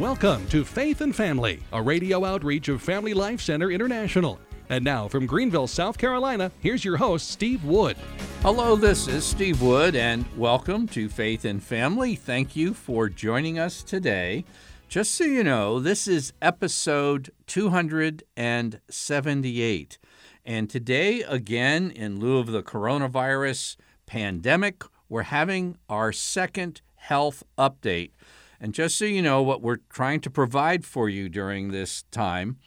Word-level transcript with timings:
Welcome 0.00 0.46
to 0.46 0.64
Faith 0.64 1.02
and 1.02 1.14
Family, 1.14 1.60
a 1.74 1.82
radio 1.82 2.24
outreach 2.24 2.70
of 2.70 2.80
Family 2.80 3.12
Life 3.12 3.42
Center 3.42 3.70
International. 3.70 4.40
And 4.70 4.82
now 4.82 5.08
from 5.08 5.26
Greenville, 5.26 5.66
South 5.66 5.98
Carolina, 5.98 6.50
here's 6.60 6.86
your 6.86 6.96
host, 6.96 7.30
Steve 7.30 7.62
Wood. 7.64 7.98
Hello, 8.40 8.76
this 8.76 9.08
is 9.08 9.24
Steve 9.24 9.60
Wood, 9.60 9.94
and 9.94 10.24
welcome 10.38 10.88
to 10.88 11.10
Faith 11.10 11.44
and 11.44 11.62
Family. 11.62 12.14
Thank 12.14 12.56
you 12.56 12.72
for 12.72 13.10
joining 13.10 13.58
us 13.58 13.82
today. 13.82 14.46
Just 14.88 15.14
so 15.14 15.24
you 15.24 15.44
know, 15.44 15.78
this 15.78 16.08
is 16.08 16.32
episode 16.40 17.30
278. 17.46 19.98
And 20.46 20.70
today, 20.70 21.20
again, 21.20 21.90
in 21.90 22.18
lieu 22.18 22.38
of 22.38 22.46
the 22.46 22.62
coronavirus 22.62 23.76
pandemic, 24.06 24.82
we're 25.10 25.24
having 25.24 25.76
our 25.90 26.10
second 26.10 26.80
health 26.94 27.44
update. 27.58 28.12
And 28.60 28.74
just 28.74 28.98
so 28.98 29.06
you 29.06 29.22
know, 29.22 29.42
what 29.42 29.62
we're 29.62 29.78
trying 29.90 30.20
to 30.20 30.30
provide 30.30 30.84
for 30.84 31.08
you 31.08 31.28
during 31.28 31.70
this 31.70 32.02
time 32.10 32.58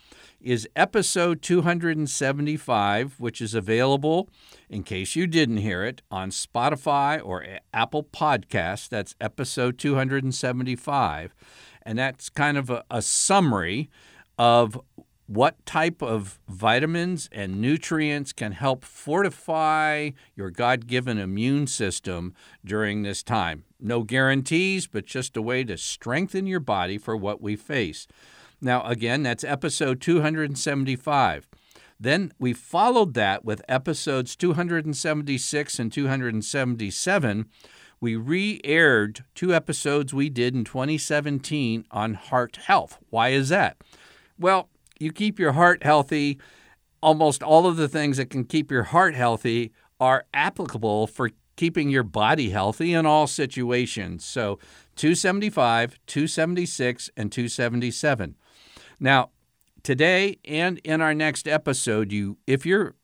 is 0.41 0.67
episode 0.75 1.41
275, 1.41 3.19
which 3.19 3.39
is 3.41 3.53
available, 3.53 4.29
in 4.69 4.83
case 4.83 5.15
you 5.15 5.27
didn't 5.27 5.57
hear 5.57 5.83
it, 5.83 6.01
on 6.11 6.31
Spotify 6.31 7.21
or 7.23 7.45
Apple 7.73 8.03
Podcasts. 8.03 8.89
That's 8.89 9.15
episode 9.21 9.77
275. 9.77 11.35
And 11.83 11.99
that's 11.99 12.29
kind 12.29 12.57
of 12.57 12.69
a, 12.69 12.83
a 12.89 13.01
summary 13.01 13.89
of 14.37 14.79
what 15.33 15.65
type 15.65 16.03
of 16.03 16.39
vitamins 16.47 17.27
and 17.31 17.59
nutrients 17.59 18.31
can 18.31 18.51
help 18.51 18.85
fortify 18.85 20.11
your 20.35 20.51
God 20.51 20.85
given 20.85 21.17
immune 21.17 21.65
system 21.65 22.35
during 22.63 23.01
this 23.01 23.23
time. 23.23 23.63
No 23.79 24.03
guarantees, 24.03 24.85
but 24.85 25.07
just 25.07 25.35
a 25.35 25.41
way 25.41 25.63
to 25.63 25.75
strengthen 25.77 26.45
your 26.45 26.59
body 26.59 26.99
for 26.99 27.17
what 27.17 27.41
we 27.41 27.55
face. 27.55 28.07
Now, 28.61 28.83
again, 28.83 29.23
that's 29.23 29.43
episode 29.43 30.01
275. 30.01 31.49
Then 31.99 32.31
we 32.37 32.53
followed 32.53 33.15
that 33.15 33.43
with 33.43 33.63
episodes 33.67 34.35
276 34.35 35.79
and 35.79 35.91
277. 35.91 37.45
We 37.99 38.15
re 38.15 38.61
aired 38.63 39.23
two 39.33 39.53
episodes 39.53 40.13
we 40.13 40.29
did 40.29 40.53
in 40.53 40.63
2017 40.63 41.85
on 41.89 42.13
heart 42.13 42.57
health. 42.57 42.99
Why 43.09 43.29
is 43.29 43.49
that? 43.49 43.77
Well, 44.37 44.69
you 44.99 45.11
keep 45.11 45.39
your 45.39 45.53
heart 45.53 45.83
healthy, 45.83 46.39
almost 47.01 47.43
all 47.43 47.67
of 47.67 47.77
the 47.77 47.87
things 47.87 48.17
that 48.17 48.29
can 48.29 48.45
keep 48.45 48.71
your 48.71 48.83
heart 48.83 49.15
healthy 49.15 49.71
are 49.99 50.25
applicable 50.33 51.07
for 51.07 51.31
keeping 51.55 51.89
your 51.89 52.03
body 52.03 52.49
healthy 52.49 52.93
in 52.93 53.05
all 53.05 53.27
situations. 53.27 54.25
So 54.25 54.59
275, 54.95 55.99
276, 56.07 57.09
and 57.15 57.31
277. 57.31 58.35
Now, 58.99 59.29
today 59.83 60.37
and 60.45 60.79
in 60.79 61.01
our 61.01 61.13
next 61.13 61.47
episode, 61.47 62.11
you 62.11 62.37
if 62.47 62.65
you're 62.65 62.95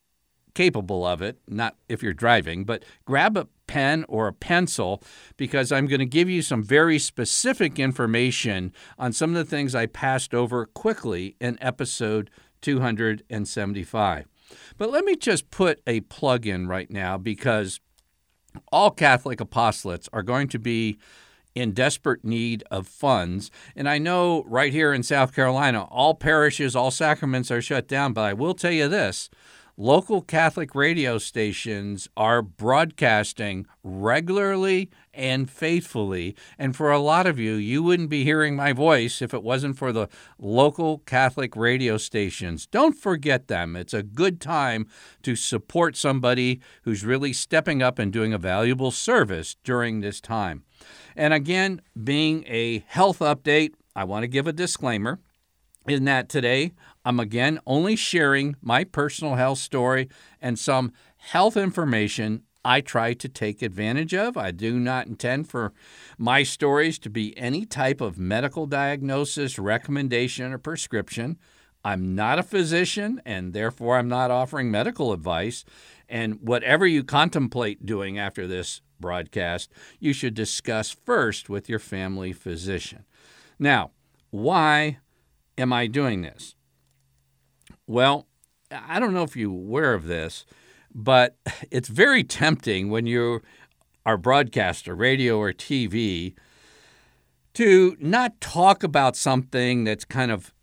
capable 0.53 1.05
of 1.05 1.21
it, 1.21 1.39
not 1.47 1.75
if 1.87 2.03
you're 2.03 2.13
driving, 2.13 2.65
but 2.65 2.83
grab 3.05 3.37
a 3.37 3.47
pen 3.67 4.05
or 4.07 4.27
a 4.27 4.33
pencil 4.33 5.01
because 5.37 5.71
I'm 5.71 5.85
going 5.85 5.99
to 5.99 6.05
give 6.05 6.29
you 6.29 6.41
some 6.41 6.63
very 6.63 6.97
specific 6.99 7.79
information 7.79 8.73
on 8.97 9.13
some 9.13 9.29
of 9.31 9.35
the 9.35 9.49
things 9.49 9.75
I 9.75 9.85
passed 9.85 10.33
over 10.33 10.65
quickly 10.65 11.35
in 11.39 11.57
episode 11.61 12.29
275. 12.61 14.25
But 14.77 14.89
let 14.89 15.05
me 15.05 15.15
just 15.15 15.51
put 15.51 15.81
a 15.85 16.01
plug 16.01 16.47
in 16.47 16.67
right 16.67 16.89
now 16.89 17.17
because 17.17 17.79
all 18.71 18.91
Catholic 18.91 19.39
apostolates 19.39 20.09
are 20.11 20.23
going 20.23 20.47
to 20.49 20.59
be 20.59 20.97
in 21.55 21.71
desperate 21.71 22.23
need 22.23 22.63
of 22.71 22.87
funds. 22.87 23.51
And 23.75 23.89
I 23.89 23.97
know 23.97 24.43
right 24.47 24.71
here 24.71 24.93
in 24.93 25.03
South 25.03 25.33
Carolina, 25.33 25.83
all 25.85 26.13
parishes, 26.13 26.75
all 26.75 26.91
sacraments 26.91 27.51
are 27.51 27.61
shut 27.61 27.87
down, 27.87 28.13
but 28.13 28.23
I 28.23 28.33
will 28.33 28.53
tell 28.53 28.71
you 28.71 28.87
this 28.87 29.29
local 29.79 30.21
Catholic 30.21 30.75
radio 30.75 31.17
stations 31.17 32.09
are 32.17 32.41
broadcasting 32.41 33.65
regularly 33.81 34.89
and 35.13 35.49
faithfully. 35.49 36.35
And 36.57 36.75
for 36.75 36.91
a 36.91 36.99
lot 36.99 37.25
of 37.25 37.39
you, 37.39 37.53
you 37.53 37.81
wouldn't 37.81 38.09
be 38.09 38.25
hearing 38.25 38.57
my 38.57 38.73
voice 38.73 39.21
if 39.21 39.33
it 39.33 39.41
wasn't 39.41 39.77
for 39.77 39.93
the 39.93 40.09
local 40.37 40.97
Catholic 40.99 41.55
radio 41.55 41.95
stations. 41.95 42.67
Don't 42.67 42.91
forget 42.91 43.47
them. 43.47 43.77
It's 43.77 43.93
a 43.93 44.03
good 44.03 44.41
time 44.41 44.85
to 45.23 45.37
support 45.37 45.95
somebody 45.95 46.59
who's 46.81 47.05
really 47.05 47.31
stepping 47.31 47.81
up 47.81 47.99
and 47.99 48.11
doing 48.11 48.33
a 48.33 48.37
valuable 48.37 48.91
service 48.91 49.55
during 49.63 50.01
this 50.01 50.19
time. 50.19 50.65
And 51.15 51.33
again, 51.33 51.81
being 52.03 52.43
a 52.47 52.83
health 52.85 53.19
update, 53.19 53.71
I 53.95 54.03
want 54.03 54.23
to 54.23 54.27
give 54.27 54.45
a 54.45 54.53
disclaimer 54.53 55.21
in 55.87 56.05
that 56.05 56.29
today 56.29 56.73
I'm 57.05 57.19
again 57.19 57.59
only 57.65 57.95
sharing 57.95 58.55
my 58.61 58.83
personal 58.83 59.35
health 59.35 59.59
story 59.59 60.09
and 60.41 60.59
some 60.59 60.91
health 61.17 61.57
information 61.57 62.43
I 62.63 62.81
try 62.81 63.13
to 63.13 63.29
take 63.29 63.61
advantage 63.61 64.13
of. 64.13 64.35
I 64.37 64.51
do 64.51 64.79
not 64.79 65.07
intend 65.07 65.49
for 65.49 65.73
my 66.17 66.43
stories 66.43 66.99
to 66.99 67.09
be 67.09 67.37
any 67.37 67.65
type 67.65 68.01
of 68.01 68.17
medical 68.17 68.65
diagnosis, 68.65 69.57
recommendation, 69.57 70.51
or 70.51 70.57
prescription. 70.57 71.37
I'm 71.83 72.15
not 72.15 72.37
a 72.37 72.43
physician, 72.43 73.21
and 73.25 73.53
therefore 73.53 73.97
I'm 73.97 74.09
not 74.09 74.29
offering 74.29 74.69
medical 74.69 75.13
advice. 75.13 75.63
And 76.09 76.39
whatever 76.41 76.85
you 76.85 77.03
contemplate 77.03 77.85
doing 77.85 78.19
after 78.19 78.45
this 78.45 78.81
broadcast, 78.99 79.71
you 79.99 80.11
should 80.11 80.33
discuss 80.33 80.91
first 80.91 81.49
with 81.49 81.69
your 81.69 81.79
family 81.79 82.33
physician. 82.33 83.05
Now, 83.57 83.91
why 84.31 84.99
am 85.59 85.73
I 85.73 85.87
doing 85.87 86.21
this? 86.21 86.55
Well, 87.85 88.27
I 88.71 88.99
don't 88.99 89.13
know 89.13 89.23
if 89.23 89.35
you're 89.35 89.51
aware 89.51 89.93
of 89.93 90.05
this, 90.05 90.45
but 90.93 91.37
it's 91.71 91.89
very 91.89 92.23
tempting 92.23 92.89
when 92.89 93.05
you 93.05 93.41
are 94.05 94.17
broadcaster, 94.17 94.95
radio 94.95 95.37
or 95.37 95.53
TV, 95.53 96.33
to 97.53 97.97
not 97.99 98.39
talk 98.39 98.83
about 98.83 99.15
something 99.15 99.83
that's 99.83 100.05
kind 100.05 100.31
of 100.31 100.53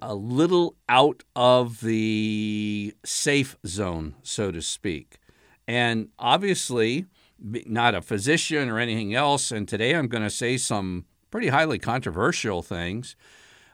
a 0.00 0.14
little 0.14 0.76
out 0.88 1.22
of 1.34 1.80
the 1.80 2.94
safe 3.04 3.56
zone, 3.66 4.14
so 4.22 4.50
to 4.50 4.62
speak. 4.62 5.18
And 5.66 6.08
obviously, 6.18 7.06
not 7.38 7.94
a 7.94 8.02
physician 8.02 8.68
or 8.68 8.78
anything 8.78 9.14
else. 9.14 9.50
And 9.50 9.68
today 9.68 9.94
I'm 9.94 10.08
going 10.08 10.22
to 10.22 10.30
say 10.30 10.56
some 10.56 11.04
pretty 11.30 11.48
highly 11.48 11.78
controversial 11.78 12.62
things. 12.62 13.16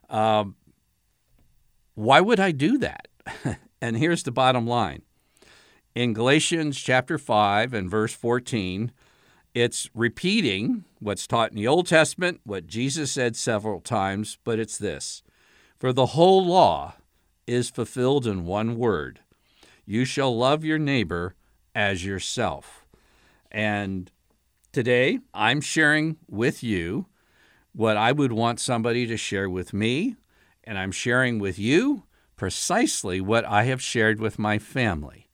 Uh, 0.08 0.44
why 1.94 2.20
would 2.20 2.40
I 2.40 2.52
do 2.52 2.78
that? 2.78 3.08
and 3.80 3.96
here's 3.96 4.22
the 4.22 4.32
bottom 4.32 4.66
line. 4.66 5.02
In 5.94 6.12
Galatians 6.12 6.78
chapter 6.80 7.18
5 7.18 7.74
and 7.74 7.90
verse 7.90 8.14
14, 8.14 8.92
it's 9.54 9.90
repeating 9.94 10.84
what's 11.00 11.26
taught 11.26 11.50
in 11.50 11.56
the 11.56 11.68
Old 11.68 11.86
Testament, 11.86 12.40
what 12.44 12.66
Jesus 12.66 13.12
said 13.12 13.36
several 13.36 13.80
times, 13.80 14.38
but 14.44 14.58
it's 14.58 14.78
this 14.78 15.22
For 15.78 15.92
the 15.92 16.06
whole 16.06 16.44
law 16.44 16.94
is 17.46 17.68
fulfilled 17.68 18.26
in 18.26 18.46
one 18.46 18.78
word 18.78 19.20
you 19.84 20.04
shall 20.04 20.36
love 20.36 20.64
your 20.64 20.78
neighbor 20.78 21.34
as 21.74 22.04
yourself. 22.04 22.86
And 23.50 24.10
today 24.72 25.18
I'm 25.34 25.60
sharing 25.60 26.16
with 26.28 26.62
you 26.62 27.06
what 27.72 27.96
I 27.96 28.12
would 28.12 28.32
want 28.32 28.60
somebody 28.60 29.06
to 29.06 29.16
share 29.16 29.48
with 29.48 29.72
me, 29.72 30.16
and 30.64 30.78
I'm 30.78 30.92
sharing 30.92 31.38
with 31.38 31.58
you 31.58 32.04
precisely 32.36 33.20
what 33.20 33.44
I 33.44 33.64
have 33.64 33.82
shared 33.82 34.20
with 34.20 34.38
my 34.38 34.58
family. 34.58 35.28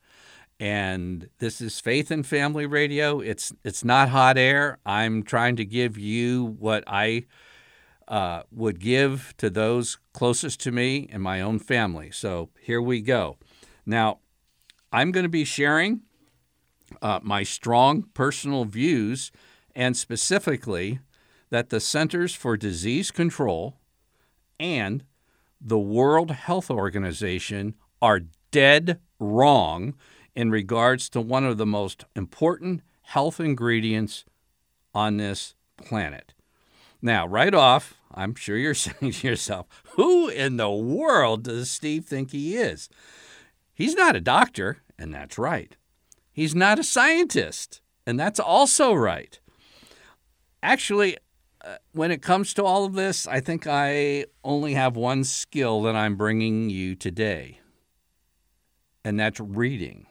And 0.61 1.29
this 1.39 1.61
is 1.61 1.79
Faith 1.81 2.11
and 2.11 2.27
Family 2.27 2.67
Radio. 2.67 3.21
It's 3.21 3.53
it's 3.65 3.85
not 3.85 4.09
hot 4.09 4.37
air. 4.37 4.79
I'm 4.85 5.23
trying 5.23 5.57
to 5.57 5.65
give 5.65 5.97
you 5.97 6.57
what 6.59 6.83
I 6.87 7.27
uh, 8.09 8.43
would 8.51 8.81
give 8.81 9.35
to 9.37 9.51
those 9.51 9.99
closest 10.13 10.61
to 10.61 10.73
me 10.73 11.09
and 11.13 11.23
my 11.23 11.41
own 11.41 11.59
family. 11.59 12.11
So 12.11 12.49
here 12.61 12.83
we 12.83 13.01
go. 13.01 13.37
Now, 13.87 14.19
I'm 14.93 15.13
going 15.13 15.25
to 15.25 15.29
be 15.31 15.45
sharing 15.45 16.01
uh, 17.03 17.21
my 17.23 17.43
strong 17.43 18.05
personal 18.15 18.65
views, 18.65 19.31
and 19.75 19.97
specifically 19.97 21.01
that 21.51 21.71
the 21.71 21.81
Centers 21.81 22.35
for 22.35 22.57
Disease 22.57 23.11
Control 23.11 23.77
and 24.59 25.05
the 25.61 25.79
World 25.79 26.31
Health 26.31 26.71
Organization 26.71 27.75
are 28.01 28.21
dead 28.51 29.01
wrong 29.19 29.95
in 30.35 30.51
regards 30.51 31.09
to 31.11 31.21
one 31.21 31.45
of 31.45 31.59
the 31.59 31.67
most 31.67 32.05
important 32.15 32.83
health 33.03 33.41
ingredients 33.41 34.25
on 34.95 35.17
this 35.17 35.55
planet. 35.77 36.35
Now, 37.03 37.27
right 37.27 37.55
off, 37.55 37.95
I'm 38.15 38.35
sure 38.35 38.57
you're 38.57 38.75
saying 38.75 39.13
to 39.13 39.29
yourself, 39.29 39.67
who 39.97 40.29
in 40.29 40.57
the 40.57 40.71
world 40.71 41.45
does 41.45 41.71
Steve 41.71 42.05
think 42.05 42.31
he 42.31 42.57
is? 42.57 42.89
He's 43.73 43.95
not 43.95 44.17
a 44.17 44.21
doctor, 44.21 44.79
and 44.99 45.15
that's 45.15 45.39
right. 45.39 45.77
He's 46.33 46.55
not 46.55 46.79
a 46.79 46.85
scientist, 46.85 47.81
and 48.07 48.19
that's 48.19 48.41
also 48.41 48.93
right. 48.93 49.39
Actually, 50.63 51.17
when 51.93 52.11
it 52.11 52.23
comes 52.23 52.55
to 52.55 52.65
all 52.65 52.85
of 52.85 52.95
this, 52.95 53.27
I 53.27 53.41
think 53.41 53.67
I 53.67 54.27
only 54.45 54.75
have 54.75 54.97
one 54.97 55.25
skill 55.25 55.83
that 55.83 55.97
I'm 55.97 56.17
bringing 56.17 56.71
you 56.71 56.95
today, 56.95 57.61
and 59.05 59.19
that's 59.19 59.41
reading. 59.41 60.07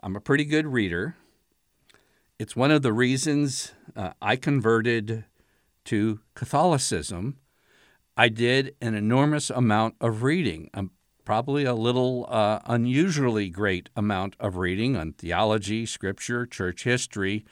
I'm 0.00 0.16
a 0.16 0.20
pretty 0.20 0.44
good 0.44 0.66
reader. 0.66 1.16
It's 2.38 2.56
one 2.56 2.70
of 2.70 2.82
the 2.82 2.92
reasons 2.92 3.72
uh, 3.94 4.12
I 4.22 4.36
converted 4.36 5.24
to 5.86 6.20
Catholicism. 6.34 7.36
I 8.16 8.28
did 8.28 8.74
an 8.80 8.94
enormous 8.94 9.50
amount 9.50 9.96
of 10.00 10.22
reading, 10.22 10.70
um, 10.72 10.90
probably 11.24 11.64
a 11.64 11.74
little 11.74 12.26
uh, 12.28 12.60
unusually 12.66 13.50
great 13.50 13.90
amount 13.94 14.36
of 14.40 14.56
reading 14.56 14.96
on 14.96 15.12
theology, 15.12 15.84
scripture, 15.86 16.46
church 16.46 16.84
history. 16.84 17.44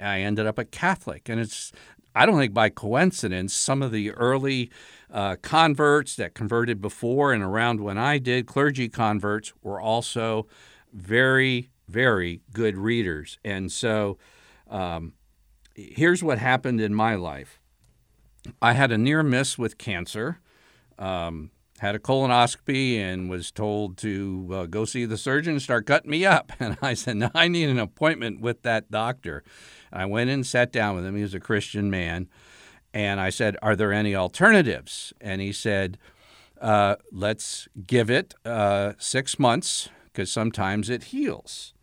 I 0.00 0.20
ended 0.20 0.46
up 0.46 0.58
a 0.58 0.64
Catholic, 0.64 1.28
and 1.28 1.40
it's 1.40 1.72
I 2.14 2.26
don't 2.26 2.38
think 2.38 2.54
by 2.54 2.68
coincidence, 2.68 3.54
some 3.54 3.82
of 3.82 3.92
the 3.92 4.10
early 4.12 4.70
uh, 5.10 5.36
converts 5.42 6.16
that 6.16 6.34
converted 6.34 6.80
before 6.80 7.32
and 7.32 7.42
around 7.42 7.80
when 7.80 7.98
I 7.98 8.18
did, 8.18 8.46
clergy 8.46 8.88
converts, 8.88 9.52
were 9.62 9.80
also 9.80 10.46
very, 10.92 11.70
very 11.88 12.40
good 12.52 12.76
readers. 12.76 13.38
And 13.44 13.72
so 13.72 14.18
um, 14.68 15.14
here's 15.74 16.22
what 16.22 16.38
happened 16.38 16.80
in 16.80 16.94
my 16.94 17.14
life 17.14 17.58
I 18.60 18.72
had 18.72 18.90
a 18.90 18.98
near 18.98 19.22
miss 19.22 19.56
with 19.56 19.78
cancer. 19.78 20.40
Um, 20.98 21.50
had 21.82 21.96
a 21.96 21.98
colonoscopy 21.98 22.96
and 22.96 23.28
was 23.28 23.50
told 23.50 23.96
to 23.96 24.48
uh, 24.52 24.66
go 24.66 24.84
see 24.84 25.04
the 25.04 25.18
surgeon 25.18 25.54
and 25.54 25.62
start 25.62 25.84
cutting 25.84 26.10
me 26.12 26.24
up. 26.24 26.52
And 26.60 26.78
I 26.80 26.94
said, 26.94 27.16
No, 27.16 27.28
I 27.34 27.48
need 27.48 27.68
an 27.68 27.80
appointment 27.80 28.40
with 28.40 28.62
that 28.62 28.88
doctor. 28.88 29.42
I 29.92 30.06
went 30.06 30.30
and 30.30 30.46
sat 30.46 30.70
down 30.70 30.94
with 30.94 31.04
him. 31.04 31.16
He 31.16 31.22
was 31.22 31.34
a 31.34 31.40
Christian 31.40 31.90
man. 31.90 32.28
And 32.94 33.18
I 33.18 33.30
said, 33.30 33.56
Are 33.62 33.74
there 33.74 33.92
any 33.92 34.14
alternatives? 34.14 35.12
And 35.20 35.40
he 35.40 35.52
said, 35.52 35.98
uh, 36.60 36.96
Let's 37.10 37.66
give 37.84 38.10
it 38.10 38.34
uh, 38.44 38.92
six 38.98 39.40
months 39.40 39.88
because 40.04 40.30
sometimes 40.30 40.88
it 40.88 41.04
heals. 41.04 41.74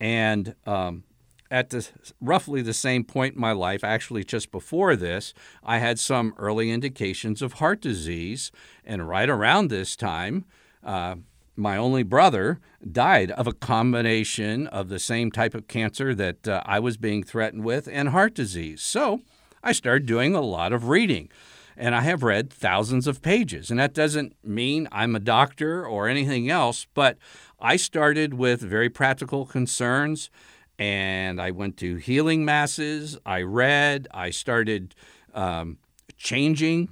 And 0.00 0.56
um, 0.66 1.04
at 1.50 1.70
the, 1.70 1.88
roughly 2.20 2.62
the 2.62 2.72
same 2.72 3.04
point 3.04 3.34
in 3.34 3.40
my 3.40 3.52
life, 3.52 3.82
actually 3.82 4.24
just 4.24 4.52
before 4.52 4.94
this, 4.94 5.34
I 5.64 5.78
had 5.78 5.98
some 5.98 6.34
early 6.38 6.70
indications 6.70 7.42
of 7.42 7.54
heart 7.54 7.80
disease. 7.80 8.52
And 8.84 9.08
right 9.08 9.28
around 9.28 9.68
this 9.68 9.96
time, 9.96 10.44
uh, 10.84 11.16
my 11.56 11.76
only 11.76 12.02
brother 12.02 12.60
died 12.90 13.32
of 13.32 13.46
a 13.46 13.52
combination 13.52 14.66
of 14.68 14.88
the 14.88 14.98
same 14.98 15.30
type 15.30 15.54
of 15.54 15.68
cancer 15.68 16.14
that 16.14 16.46
uh, 16.46 16.62
I 16.64 16.78
was 16.78 16.96
being 16.96 17.22
threatened 17.22 17.64
with 17.64 17.88
and 17.90 18.10
heart 18.10 18.34
disease. 18.34 18.80
So 18.80 19.20
I 19.62 19.72
started 19.72 20.06
doing 20.06 20.34
a 20.34 20.40
lot 20.40 20.72
of 20.72 20.88
reading. 20.88 21.28
And 21.76 21.94
I 21.94 22.02
have 22.02 22.22
read 22.22 22.52
thousands 22.52 23.06
of 23.06 23.22
pages. 23.22 23.70
And 23.70 23.80
that 23.80 23.94
doesn't 23.94 24.36
mean 24.44 24.86
I'm 24.92 25.16
a 25.16 25.20
doctor 25.20 25.86
or 25.86 26.08
anything 26.08 26.50
else, 26.50 26.86
but 26.92 27.16
I 27.58 27.76
started 27.76 28.34
with 28.34 28.60
very 28.60 28.90
practical 28.90 29.46
concerns 29.46 30.30
and 30.80 31.42
I 31.42 31.50
went 31.50 31.76
to 31.76 31.96
healing 31.96 32.42
masses. 32.44 33.18
I 33.26 33.42
read. 33.42 34.08
I 34.12 34.30
started 34.30 34.94
um, 35.34 35.76
changing 36.16 36.88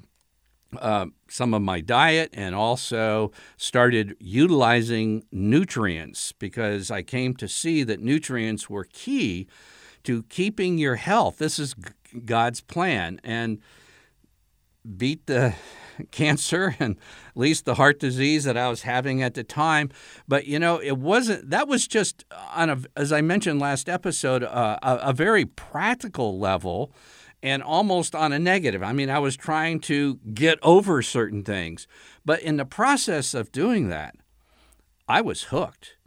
uh, 0.79 1.07
some 1.29 1.55
of 1.55 1.63
my 1.63 1.81
diet 1.81 2.29
and 2.35 2.55
also 2.55 3.33
started 3.57 4.15
utilizing 4.21 5.25
nutrients 5.33 6.33
because 6.33 6.91
I 6.91 7.03
came 7.03 7.35
to 7.37 7.49
see 7.49 7.83
that 7.85 8.01
nutrients 8.01 8.69
were 8.69 8.85
key 8.85 9.49
to 10.05 10.23
keeping 10.25 10.77
your 10.77 10.97
health. 10.97 11.39
This 11.39 11.59
is 11.59 11.75
God's 12.27 12.61
plan. 12.61 13.19
And 13.25 13.59
beat 14.97 15.27
the 15.27 15.55
cancer 16.11 16.77
and 16.79 16.97
at 17.29 17.37
least 17.37 17.65
the 17.65 17.75
heart 17.75 18.01
disease 18.01 18.45
that 18.45 18.57
I 18.57 18.69
was 18.69 18.83
having 18.83 19.23
at 19.23 19.35
the 19.35 19.45
time. 19.45 19.91
But 20.27 20.47
you 20.47 20.59
know, 20.59 20.81
it 20.81 20.99
wasn't. 20.99 21.51
That 21.51 21.69
was 21.69 21.87
just 21.87 22.25
on 22.55 22.71
a, 22.71 22.79
as 22.97 23.13
I 23.13 23.21
mentioned 23.21 23.61
last 23.61 23.89
episode, 23.89 24.43
uh, 24.43 24.79
a, 24.83 24.97
a 24.97 25.13
very 25.13 25.45
practical 25.45 26.39
level. 26.39 26.93
And 27.41 27.63
almost 27.63 28.17
on 28.17 28.33
a 28.33 28.39
negative. 28.41 28.83
I 28.83 28.93
mean, 28.93 29.11
I 29.11 29.21
was 29.21 29.37
trying 29.37 29.79
to 29.83 30.17
get 30.35 30.59
over 30.61 31.03
certain 31.03 31.45
things. 31.45 31.87
But 32.25 32.43
in 32.43 32.57
the 32.57 32.65
process 32.65 33.33
of 33.33 33.53
doing 33.53 33.91
that, 33.91 34.17
I 35.07 35.21
was 35.21 35.45
hooked. 35.45 35.99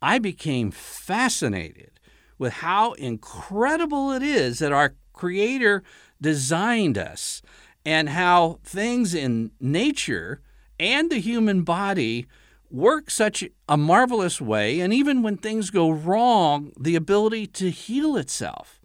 I 0.00 0.18
became 0.18 0.70
fascinated 0.70 2.00
with 2.38 2.54
how 2.54 2.92
incredible 2.92 4.10
it 4.10 4.22
is 4.22 4.58
that 4.60 4.72
our 4.72 4.94
Creator 5.12 5.82
designed 6.20 6.96
us 6.96 7.42
and 7.84 8.10
how 8.10 8.58
things 8.64 9.14
in 9.14 9.50
nature 9.60 10.40
and 10.78 11.10
the 11.10 11.20
human 11.20 11.62
body 11.62 12.26
work 12.70 13.10
such 13.10 13.44
a 13.68 13.76
marvelous 13.76 14.40
way, 14.40 14.80
and 14.80 14.92
even 14.92 15.22
when 15.22 15.36
things 15.36 15.70
go 15.70 15.90
wrong, 15.90 16.72
the 16.78 16.94
ability 16.96 17.46
to 17.46 17.70
heal 17.70 18.16
itself. 18.16 18.80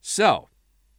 So, 0.00 0.48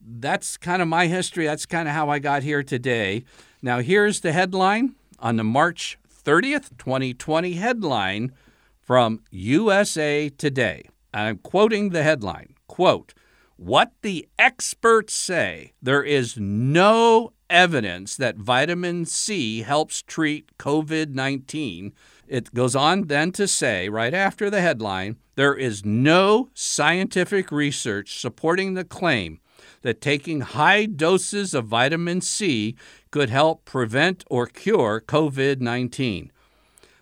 that's 0.01 0.57
kind 0.57 0.81
of 0.81 0.87
my 0.87 1.07
history. 1.07 1.45
That's 1.45 1.65
kind 1.65 1.87
of 1.87 1.93
how 1.93 2.09
I 2.09 2.19
got 2.19 2.43
here 2.43 2.63
today. 2.63 3.23
Now, 3.61 3.79
here's 3.79 4.21
the 4.21 4.31
headline 4.31 4.95
on 5.19 5.35
the 5.35 5.43
March 5.43 5.97
30th, 6.25 6.77
2020 6.77 7.53
headline 7.53 8.31
from 8.79 9.21
USA 9.31 10.29
Today. 10.29 10.89
I'm 11.13 11.37
quoting 11.37 11.89
the 11.89 12.03
headline 12.03 12.55
quote, 12.67 13.13
what 13.57 13.91
the 14.03 14.27
experts 14.37 15.13
say, 15.13 15.73
there 15.81 16.03
is 16.03 16.37
no 16.37 17.33
evidence 17.49 18.15
that 18.15 18.37
vitamin 18.37 19.05
C 19.05 19.61
helps 19.61 20.01
treat 20.03 20.57
COVID 20.57 21.09
19. 21.09 21.93
It 22.27 22.53
goes 22.53 22.75
on 22.75 23.07
then 23.07 23.31
to 23.33 23.47
say, 23.47 23.89
right 23.89 24.13
after 24.13 24.49
the 24.49 24.61
headline, 24.61 25.17
there 25.35 25.55
is 25.55 25.85
no 25.85 26.49
scientific 26.53 27.51
research 27.51 28.19
supporting 28.19 28.73
the 28.73 28.83
claim 28.83 29.39
that 29.81 30.01
taking 30.01 30.41
high 30.41 30.85
doses 30.85 31.53
of 31.53 31.65
vitamin 31.65 32.21
C 32.21 32.75
could 33.11 33.29
help 33.29 33.65
prevent 33.65 34.23
or 34.29 34.45
cure 34.45 35.01
COVID 35.01 35.61
19. 35.61 36.31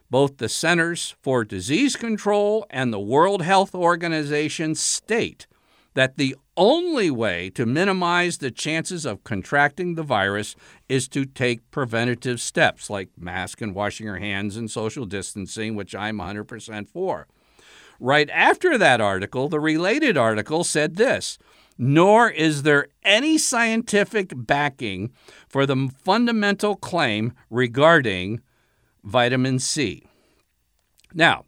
Both 0.10 0.38
the 0.38 0.48
Centers 0.48 1.16
for 1.22 1.44
Disease 1.44 1.96
Control 1.96 2.66
and 2.70 2.94
the 2.94 3.00
World 3.00 3.42
Health 3.42 3.76
Organization 3.76 4.76
state 4.76 5.48
that 5.96 6.18
the 6.18 6.36
only 6.58 7.12
way 7.12 7.50
to 7.52 7.66
minimize 7.66 8.38
the 8.38 8.52
chances 8.52 9.06
of 9.06 9.24
contracting 9.24 9.96
the 9.96 10.04
virus 10.04 10.56
is 10.88 11.08
to 11.10 11.26
take 11.26 11.70
preventative 11.72 12.40
steps 12.40 12.90
like 12.90 13.10
mask 13.18 13.62
and 13.62 13.76
washing 13.76 14.06
your 14.06 14.18
hands 14.18 14.56
and 14.56 14.70
social 14.70 15.06
distancing, 15.06 15.76
which 15.76 15.94
I'm 15.94 16.18
100% 16.18 16.90
for. 16.90 17.28
Right 18.00 18.30
after 18.30 18.78
that 18.78 19.02
article, 19.02 19.48
the 19.48 19.60
related 19.60 20.18
article 20.18 20.64
said 20.64 20.96
this 20.96 21.38
nor 21.78 22.30
is 22.30 22.64
there 22.64 22.88
any 23.04 23.38
scientific 23.38 24.32
backing 24.34 25.12
for 25.48 25.66
the 25.66 25.90
fundamental 26.04 26.76
claim 26.76 27.34
regarding 27.50 28.42
vitamin 29.04 29.60
C. 29.60 30.08
Now, 31.14 31.46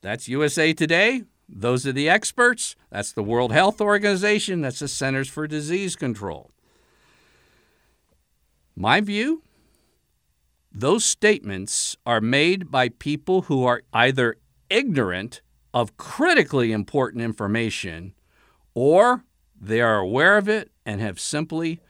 that's 0.00 0.28
USA 0.28 0.72
Today. 0.72 1.22
Those 1.48 1.86
are 1.86 1.92
the 1.92 2.08
experts. 2.08 2.76
That's 2.90 3.12
the 3.12 3.22
World 3.22 3.52
Health 3.52 3.80
Organization. 3.80 4.60
That's 4.60 4.80
the 4.80 4.88
Centers 4.88 5.28
for 5.28 5.46
Disease 5.46 5.96
Control. 5.96 6.50
My 8.74 9.00
view 9.00 9.42
those 10.78 11.06
statements 11.06 11.96
are 12.04 12.20
made 12.20 12.70
by 12.70 12.90
people 12.90 13.42
who 13.42 13.64
are 13.64 13.82
either 13.94 14.36
ignorant 14.68 15.40
of 15.72 15.96
critically 15.96 16.70
important 16.70 17.22
information 17.22 18.12
or 18.74 19.24
they 19.58 19.80
are 19.80 19.96
aware 19.96 20.36
of 20.36 20.50
it 20.50 20.70
and 20.84 21.00
have 21.00 21.18
simply 21.18 21.80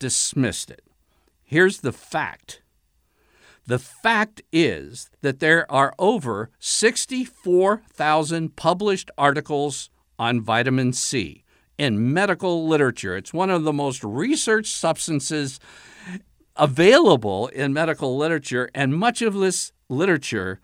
dismissed 0.00 0.68
it. 0.68 0.82
Here's 1.44 1.80
the 1.80 1.92
fact 1.92 2.60
the 3.66 3.78
fact 3.78 4.42
is 4.52 5.10
that 5.22 5.40
there 5.40 5.70
are 5.72 5.94
over 5.98 6.50
64,000 6.58 8.56
published 8.56 9.10
articles 9.16 9.88
on 10.18 10.40
vitamin 10.40 10.92
C 10.92 11.44
in 11.78 12.12
medical 12.12 12.68
literature. 12.68 13.16
It's 13.16 13.32
one 13.32 13.50
of 13.50 13.64
the 13.64 13.72
most 13.72 14.04
researched 14.04 14.74
substances 14.74 15.58
available 16.56 17.48
in 17.48 17.72
medical 17.72 18.16
literature, 18.16 18.70
and 18.74 18.96
much 18.96 19.22
of 19.22 19.34
this 19.34 19.72
literature 19.88 20.60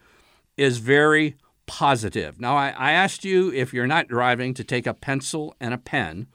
is 0.57 0.79
very 0.79 1.37
positive. 1.67 2.41
Now, 2.41 2.57
I, 2.57 2.69
I, 2.71 2.93
asked 2.93 3.25
you 3.25 3.53
if 3.53 3.73
you're 3.73 3.87
not 3.87 4.09
driving 4.09 4.55
to 4.55 4.65
take 4.65 4.87
a 4.87 4.95
pencil 4.95 5.55
and 5.61 5.73
a 5.73 5.79
pen, 5.79 6.27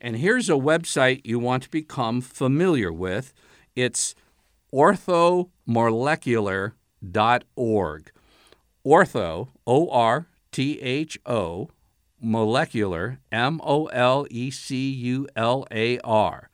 and 0.00 0.16
here's 0.16 0.48
a 0.48 0.54
website 0.54 1.20
you 1.24 1.38
want 1.38 1.64
to 1.64 1.70
become 1.70 2.20
familiar 2.20 2.92
with. 2.92 3.32
It's 3.76 4.14
orthomolecular.org. 5.70 8.12
Ortho, 8.84 9.48
O 9.66 9.90
R 9.90 10.26
T 10.52 10.80
H 10.80 11.18
O, 11.26 11.68
molecular, 12.20 13.18
M 13.30 13.60
O 13.62 13.86
L 13.86 14.26
E 14.30 14.50
C 14.50 14.90
U 14.90 15.28
L 15.36 15.66
A 15.70 15.98
R. 16.00 16.50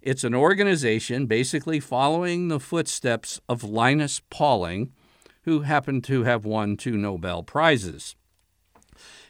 It's 0.00 0.24
an 0.24 0.34
organization 0.34 1.26
basically 1.26 1.80
following 1.80 2.48
the 2.48 2.60
footsteps 2.60 3.40
of 3.48 3.64
Linus 3.64 4.20
Pauling, 4.30 4.92
who 5.42 5.62
happened 5.62 6.04
to 6.04 6.24
have 6.24 6.44
won 6.44 6.76
two 6.76 6.96
Nobel 6.96 7.42
Prizes. 7.42 8.14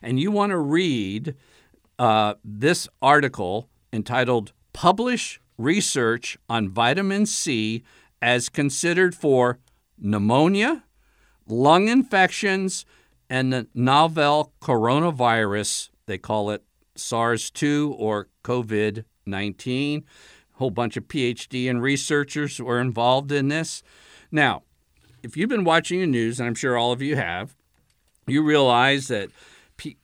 And 0.03 0.21
you 0.21 0.31
want 0.31 0.51
to 0.51 0.59
read 0.59 1.35
uh, 1.99 2.35
this 2.45 2.89
article 3.03 3.69
entitled 3.93 4.53
Publish 4.73 5.41
Research 5.59 6.39
on 6.49 6.69
Vitamin 6.69 7.27
C 7.27 7.83
as 8.21 8.49
Considered 8.49 9.15
for 9.15 9.59
Pneumonia, 9.99 10.85
Lung 11.47 11.89
Infections, 11.89 12.85
and 13.29 13.53
the 13.53 13.67
Novel 13.75 14.53
Coronavirus. 14.61 15.91
They 16.07 16.19
call 16.19 16.51
it 16.51 16.63
SARS 16.95 17.51
2 17.51 17.95
or 17.99 18.29
COVID 18.45 19.05
19. 19.27 20.05
A 20.55 20.59
whole 20.59 20.71
bunch 20.71 20.97
of 20.97 21.09
PhD 21.09 21.69
and 21.69 21.83
researchers 21.83 22.61
were 22.61 22.81
involved 22.81 23.33
in 23.33 23.49
this. 23.49 23.83
Now, 24.31 24.63
if 25.23 25.37
you've 25.37 25.49
been 25.49 25.65
watching 25.65 26.01
the 26.01 26.07
news, 26.07 26.39
and 26.39 26.47
I'm 26.47 26.55
sure 26.55 26.77
all 26.77 26.93
of 26.93 27.03
you 27.03 27.17
have, 27.17 27.57
you 28.27 28.43
realize 28.43 29.09
that 29.09 29.31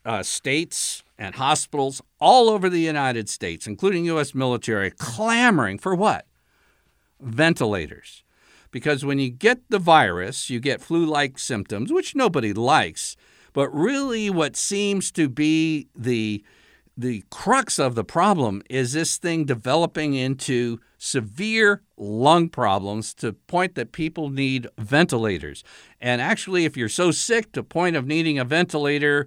uh, 0.05 0.23
states 0.23 1.03
and 1.19 1.35
hospitals 1.37 2.03
all 2.21 2.51
over 2.51 2.69
the 2.69 2.81
United 2.81 3.29
States, 3.29 3.67
including 3.67 4.05
U.S. 4.07 4.35
military, 4.35 4.91
clamoring 4.91 5.79
for 5.79 5.95
what? 5.95 6.27
Ventilators. 7.23 8.25
Because 8.71 9.05
when 9.05 9.19
you 9.19 9.31
get 9.31 9.61
the 9.69 9.79
virus, 9.79 10.51
you 10.51 10.59
get 10.59 10.81
flu 10.81 11.07
like 11.07 11.39
symptoms, 11.39 11.93
which 11.93 12.17
nobody 12.17 12.53
likes. 12.53 13.17
But 13.53 13.73
really, 13.75 14.31
what 14.31 14.57
seems 14.57 15.13
to 15.13 15.29
be 15.29 15.89
the 15.95 16.43
the 16.97 17.23
crux 17.31 17.79
of 17.79 17.95
the 17.95 18.03
problem 18.05 18.63
is 18.69 18.93
this 18.93 19.17
thing 19.17 19.47
developing 19.47 20.13
into 20.15 20.79
severe 20.99 21.83
lung 21.97 22.49
problems 22.49 23.15
to 23.15 23.33
point 23.33 23.77
that 23.77 23.93
people 23.93 24.29
need 24.29 24.67
ventilators. 24.79 25.65
And 26.01 26.21
actually, 26.21 26.67
if 26.67 26.77
you're 26.77 26.91
so 26.91 27.11
sick 27.11 27.51
to 27.53 27.63
point 27.63 27.97
of 27.97 28.07
needing 28.07 28.39
a 28.39 28.45
ventilator, 28.45 29.27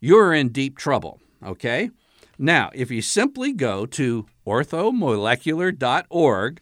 you're 0.00 0.32
in 0.32 0.50
deep 0.50 0.78
trouble. 0.78 1.20
Okay? 1.44 1.90
Now, 2.38 2.70
if 2.74 2.90
you 2.90 3.02
simply 3.02 3.52
go 3.52 3.84
to 3.86 4.26
orthomolecular.org, 4.46 6.60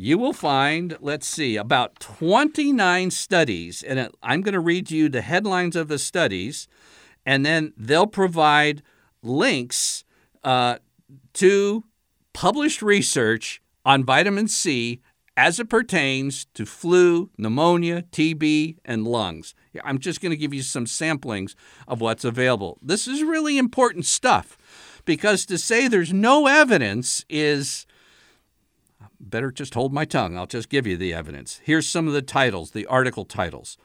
you 0.00 0.16
will 0.16 0.32
find, 0.32 0.96
let's 1.00 1.26
see, 1.26 1.56
about 1.56 1.98
29 1.98 3.10
studies. 3.10 3.82
And 3.82 4.08
I'm 4.22 4.42
going 4.42 4.52
to 4.52 4.60
read 4.60 4.92
you 4.92 5.08
the 5.08 5.22
headlines 5.22 5.74
of 5.74 5.88
the 5.88 5.98
studies, 5.98 6.68
and 7.26 7.44
then 7.44 7.72
they'll 7.76 8.06
provide 8.06 8.84
links 9.24 10.04
uh, 10.44 10.76
to 11.34 11.82
published 12.32 12.80
research 12.80 13.60
on 13.84 14.04
vitamin 14.04 14.46
C 14.46 15.00
as 15.36 15.58
it 15.58 15.68
pertains 15.68 16.46
to 16.54 16.64
flu, 16.64 17.30
pneumonia, 17.36 18.02
TB, 18.12 18.76
and 18.84 19.04
lungs. 19.04 19.52
I'm 19.82 19.98
just 19.98 20.20
going 20.20 20.30
to 20.30 20.36
give 20.36 20.54
you 20.54 20.62
some 20.62 20.84
samplings 20.84 21.56
of 21.88 22.00
what's 22.00 22.24
available. 22.24 22.78
This 22.80 23.08
is 23.08 23.24
really 23.24 23.58
important 23.58 24.06
stuff 24.06 24.56
because 25.04 25.44
to 25.46 25.58
say 25.58 25.88
there's 25.88 26.12
no 26.12 26.46
evidence 26.46 27.24
is 27.28 27.84
better 29.20 29.50
just 29.50 29.74
hold 29.74 29.92
my 29.92 30.04
tongue. 30.04 30.36
I'll 30.36 30.46
just 30.46 30.68
give 30.68 30.86
you 30.86 30.96
the 30.96 31.12
evidence. 31.12 31.60
Here's 31.64 31.86
some 31.86 32.06
of 32.06 32.14
the 32.14 32.22
titles, 32.22 32.70
the 32.70 32.86
article 32.86 33.24
titles. 33.24 33.76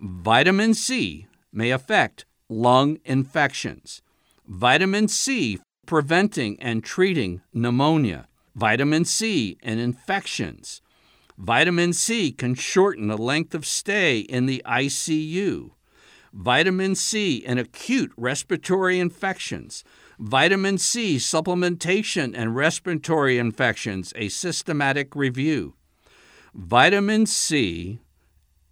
Vitamin 0.00 0.74
C 0.74 1.26
may 1.52 1.70
affect 1.70 2.24
lung 2.48 2.98
infections. 3.04 4.02
Vitamin 4.46 5.08
C 5.08 5.58
preventing 5.86 6.60
and 6.60 6.84
treating 6.84 7.40
pneumonia. 7.52 8.28
Vitamin 8.54 9.04
C 9.04 9.56
and 9.62 9.80
infections. 9.80 10.82
Vitamin 11.36 11.92
C 11.92 12.32
can 12.32 12.54
shorten 12.54 13.06
the 13.06 13.16
length 13.16 13.54
of 13.54 13.64
stay 13.64 14.18
in 14.20 14.46
the 14.46 14.62
ICU. 14.66 15.70
Vitamin 16.32 16.94
C 16.94 17.44
and 17.46 17.58
acute 17.58 18.12
respiratory 18.16 18.98
infections. 18.98 19.84
Vitamin 20.18 20.78
C 20.78 21.16
supplementation 21.16 22.34
and 22.36 22.56
respiratory 22.56 23.38
infections, 23.38 24.12
a 24.16 24.28
systematic 24.28 25.14
review. 25.14 25.74
Vitamin 26.52 27.24
C, 27.24 28.00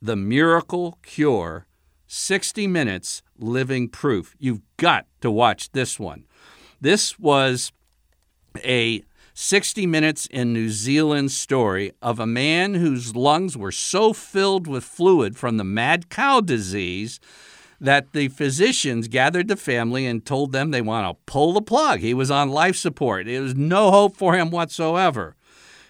the 0.03 0.17
miracle 0.17 0.99
cure 1.03 1.67
60 2.09 2.67
minutes 2.67 3.23
living 3.39 3.89
proof. 3.89 4.35
You've 4.41 4.63
got 4.77 5.07
to 5.21 5.31
watch 5.31 5.71
this 5.71 6.01
one. 6.01 6.25
This 6.81 7.17
was 7.17 7.71
a 8.65 9.05
60 9.35 9.87
minutes 9.87 10.27
in 10.27 10.53
New 10.53 10.71
Zealand 10.71 11.31
story 11.31 11.93
of 12.03 12.19
a 12.19 12.27
man 12.27 12.75
whose 12.75 13.15
lungs 13.15 13.57
were 13.57 13.71
so 13.71 14.13
filled 14.13 14.67
with 14.67 14.83
fluid 14.83 15.37
from 15.37 15.59
the 15.59 15.65
mad 15.65 16.09
cow 16.09 16.41
disease 16.41 17.21
that 17.81 18.13
the 18.13 18.29
physicians 18.29 19.09
gathered 19.09 19.49
the 19.49 19.57
family 19.57 20.07
and 20.07 20.25
told 20.25 20.53
them 20.53 20.71
they 20.71 20.83
want 20.83 21.07
to 21.07 21.23
pull 21.31 21.53
the 21.53 21.63
plug. 21.63 22.01
He 22.01 22.15
was 22.15 22.31
on 22.31 22.49
life 22.51 22.77
support. 22.77 23.27
There 23.27 23.43
was 23.43 23.55
no 23.55 23.91
hope 23.91 24.17
for 24.17 24.35
him 24.35 24.51
whatsoever. 24.51 25.37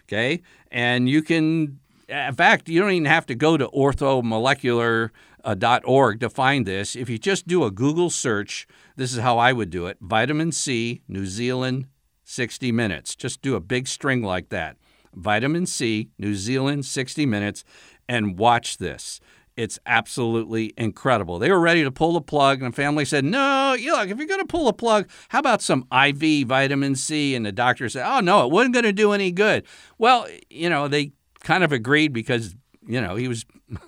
Okay? 0.05 0.43
And 0.71 1.09
you 1.09 1.23
can, 1.23 1.79
in 2.09 2.35
fact, 2.35 2.69
you 2.69 2.81
don't 2.81 2.91
even 2.91 3.05
have 3.07 3.27
to 3.27 3.35
go 3.35 3.57
to 3.57 3.69
orthomolecular 3.69 5.11
uh, 5.45 5.55
to 5.55 6.31
find 6.31 6.67
this. 6.67 6.97
If 6.97 7.09
you 7.09 7.19
just 7.19 7.47
do 7.47 7.65
a 7.65 7.71
Google 7.71 8.11
search, 8.11 8.67
this 8.97 9.13
is 9.13 9.21
how 9.21 9.39
I 9.39 9.53
would 9.53 9.71
do 9.71 9.87
it 9.87 9.99
vitamin 10.01 10.53
C, 10.53 11.03
New 11.09 11.27
Zealand, 11.27 11.87
60 12.25 12.73
minutes. 12.73 13.15
Just 13.15 13.43
do 13.43 13.55
a 13.55 13.61
big 13.61 13.87
string 13.87 14.23
like 14.23 14.49
that. 14.49 14.77
Vitamin 15.15 15.65
C, 15.65 16.11
New 16.19 16.35
Zealand, 16.35 16.85
60 16.85 17.25
minutes, 17.25 17.65
and 18.09 18.39
watch 18.39 18.79
this. 18.79 19.21
It's 19.57 19.79
absolutely 19.87 20.75
incredible. 20.77 21.39
They 21.39 21.51
were 21.51 21.61
ready 21.61 21.83
to 21.83 21.91
pull 21.91 22.13
the 22.13 22.21
plug, 22.21 22.63
and 22.63 22.73
the 22.73 22.77
family 22.77 23.07
said, 23.07 23.25
No, 23.25 23.75
look, 23.79 24.09
if 24.11 24.19
you're 24.19 24.27
going 24.27 24.41
to 24.41 24.47
pull 24.47 24.69
a 24.69 24.73
plug, 24.73 25.09
how 25.31 25.39
about 25.39 25.63
some 25.63 25.87
IV 25.91 26.47
vitamin 26.47 26.95
C? 26.95 27.35
And 27.35 27.47
the 27.47 27.53
doctor 27.53 27.89
said, 27.89 28.07
Oh, 28.07 28.21
no, 28.21 28.45
it 28.45 28.53
wasn't 28.53 28.75
going 28.75 28.85
to 28.85 28.93
do 28.93 29.13
any 29.13 29.33
good. 29.33 29.65
Well, 29.97 30.29
you 30.51 30.69
know, 30.69 30.89
they 30.89 31.13
kind 31.41 31.65
of 31.65 31.73
agreed 31.73 32.13
because, 32.13 32.55
you 32.87 33.01
know, 33.01 33.17
he 33.17 33.29
was 33.29 33.47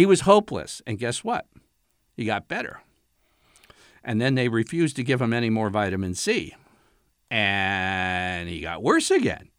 He 0.00 0.06
was 0.06 0.22
hopeless. 0.22 0.80
And 0.86 0.98
guess 0.98 1.22
what? 1.22 1.46
He 2.16 2.24
got 2.24 2.48
better. 2.48 2.80
And 4.02 4.18
then 4.18 4.34
they 4.34 4.48
refused 4.48 4.96
to 4.96 5.04
give 5.04 5.20
him 5.20 5.34
any 5.34 5.50
more 5.50 5.68
vitamin 5.68 6.14
C. 6.14 6.54
And 7.30 8.48
he 8.48 8.60
got 8.60 8.82
worse 8.82 9.10
again. 9.10 9.50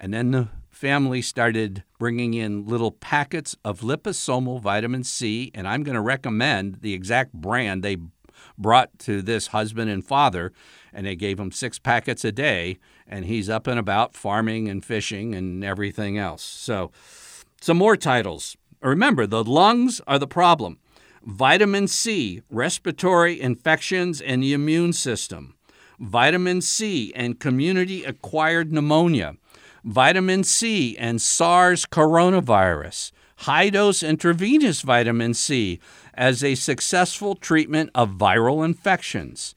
And 0.00 0.14
then 0.14 0.30
the 0.30 0.48
family 0.78 1.20
started 1.20 1.82
bringing 1.98 2.34
in 2.34 2.64
little 2.64 2.92
packets 2.92 3.56
of 3.64 3.80
liposomal 3.80 4.60
vitamin 4.60 5.02
C. 5.02 5.50
And 5.52 5.66
I'm 5.66 5.82
going 5.82 5.96
to 5.96 6.00
recommend 6.00 6.76
the 6.82 6.94
exact 6.94 7.32
brand 7.32 7.82
they 7.82 7.96
brought 8.56 8.96
to 9.00 9.20
this 9.20 9.48
husband 9.48 9.90
and 9.90 10.06
father. 10.06 10.52
And 10.92 11.04
they 11.04 11.16
gave 11.16 11.40
him 11.40 11.50
six 11.50 11.80
packets 11.80 12.24
a 12.24 12.30
day. 12.30 12.78
And 13.08 13.24
he's 13.24 13.50
up 13.50 13.66
and 13.66 13.76
about 13.76 14.14
farming 14.14 14.68
and 14.68 14.84
fishing 14.84 15.34
and 15.34 15.64
everything 15.64 16.16
else. 16.16 16.44
So, 16.44 16.92
some 17.60 17.76
more 17.76 17.96
titles 17.96 18.56
Remember, 18.80 19.26
the 19.26 19.42
lungs 19.42 20.00
are 20.06 20.20
the 20.20 20.28
problem. 20.28 20.78
Vitamin 21.24 21.88
C, 21.88 22.42
respiratory 22.48 23.40
infections 23.40 24.20
and 24.20 24.40
the 24.40 24.52
immune 24.52 24.92
system. 24.92 25.56
Vitamin 25.98 26.60
C 26.60 27.12
and 27.16 27.40
community 27.40 28.04
acquired 28.04 28.72
pneumonia. 28.72 29.34
Vitamin 29.84 30.44
C 30.44 30.96
and 30.96 31.20
SARS 31.20 31.86
coronavirus. 31.86 33.12
High 33.38 33.70
dose 33.70 34.02
intravenous 34.02 34.82
vitamin 34.82 35.32
C 35.34 35.78
as 36.14 36.42
a 36.42 36.56
successful 36.56 37.36
treatment 37.36 37.90
of 37.94 38.10
viral 38.10 38.64
infections. 38.64 39.54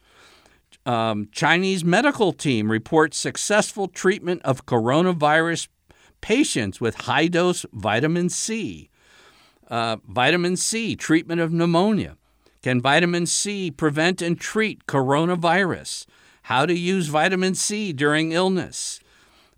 Um, 0.85 1.29
Chinese 1.31 1.83
medical 1.83 2.31
team 2.33 2.71
reports 2.71 3.17
successful 3.17 3.87
treatment 3.87 4.41
of 4.43 4.65
coronavirus 4.65 5.67
patients 6.21 6.79
with 6.79 7.01
high 7.01 7.27
dose 7.27 7.65
vitamin 7.73 8.29
C. 8.29 8.89
Uh, 9.67 9.97
vitamin 10.07 10.57
C, 10.57 10.95
treatment 10.95 11.41
of 11.41 11.51
pneumonia. 11.51 12.17
Can 12.61 12.79
vitamin 12.79 13.25
C 13.25 13.71
prevent 13.71 14.21
and 14.21 14.39
treat 14.39 14.85
coronavirus? 14.85 16.05
How 16.43 16.65
to 16.65 16.77
use 16.77 17.07
vitamin 17.07 17.55
C 17.55 17.91
during 17.91 18.31
illness. 18.31 19.00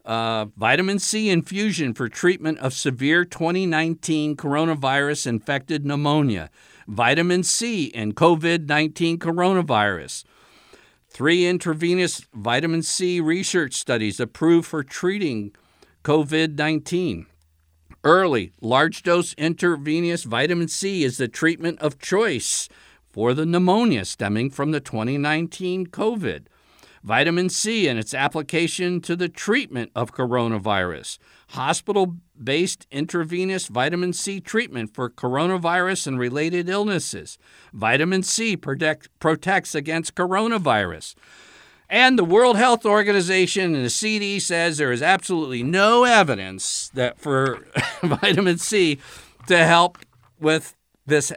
Uh, 0.06 0.48
vitamin 0.58 1.00
C 1.00 1.30
infusion 1.30 1.94
for 1.94 2.10
treatment 2.10 2.60
of 2.60 2.74
severe 2.74 3.24
2019 3.24 4.36
coronavirus 4.36 5.28
infected 5.28 5.86
pneumonia. 5.86 6.50
Vitamin 6.88 7.44
C 7.44 7.90
and 7.96 8.14
COVID 8.14 8.68
19 8.68 9.18
coronavirus. 9.18 10.26
Three 11.08 11.46
intravenous 11.46 12.26
vitamin 12.34 12.84
C 12.84 13.22
research 13.22 13.76
studies 13.76 14.20
approved 14.20 14.68
for 14.68 14.84
treating 14.84 15.56
COVID 16.04 16.58
19. 16.58 17.28
Early, 18.04 18.52
large 18.60 19.04
dose 19.04 19.34
intravenous 19.36 20.24
vitamin 20.24 20.68
C 20.68 21.06
is 21.06 21.16
the 21.16 21.30
treatment 21.30 21.80
of 21.80 21.98
choice 21.98 22.68
for 23.10 23.34
the 23.34 23.46
pneumonia 23.46 24.04
stemming 24.04 24.50
from 24.50 24.72
the 24.72 24.82
2019 24.82 25.88
COVID. 25.88 26.48
Vitamin 27.04 27.50
C 27.50 27.88
and 27.88 28.00
its 28.00 28.14
application 28.14 29.02
to 29.02 29.16
the 29.16 29.30
treatment 29.30 29.92
of 29.96 30.14
coronavirus, 30.14 31.20
hospital 31.50 32.16
based 32.42 32.88
intravenous 32.90 33.68
vitamin 33.68 34.14
C 34.14 34.40
treatment 34.40 34.94
for 34.94 35.10
coronavirus 35.10 36.08
and 36.08 36.20
related 36.20 36.70
illnesses. 36.70 37.38
Vitamin 37.74 38.24
C 38.24 38.56
protect, 38.56 39.10
protects 39.20 39.76
against 39.76 40.16
coronavirus. 40.16 41.16
And 41.90 42.18
the 42.18 42.24
World 42.24 42.58
Health 42.58 42.86
Organization 42.86 43.76
and 43.76 43.86
the 43.86 43.90
CD 43.90 44.40
says 44.40 44.78
there 44.78 44.92
is 44.92 45.04
absolutely 45.04 45.62
no 45.62 46.06
evidence 46.06 46.90
that 46.96 47.20
for 47.20 47.68
vitamin 48.02 48.58
C 48.58 48.98
to 49.48 49.58
help 49.58 50.00
with 50.40 50.76
this 51.06 51.32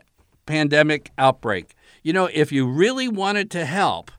pandemic 0.46 1.10
outbreak. 1.18 1.74
You 2.02 2.12
know, 2.12 2.30
if 2.32 2.52
you 2.52 2.66
really 2.66 3.08
wanted 3.08 3.50
to 3.50 3.66
help, 3.66 4.12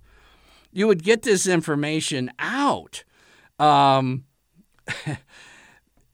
you 0.71 0.87
would 0.87 1.03
get 1.03 1.21
this 1.23 1.47
information 1.47 2.31
out. 2.39 3.03
Um, 3.59 4.25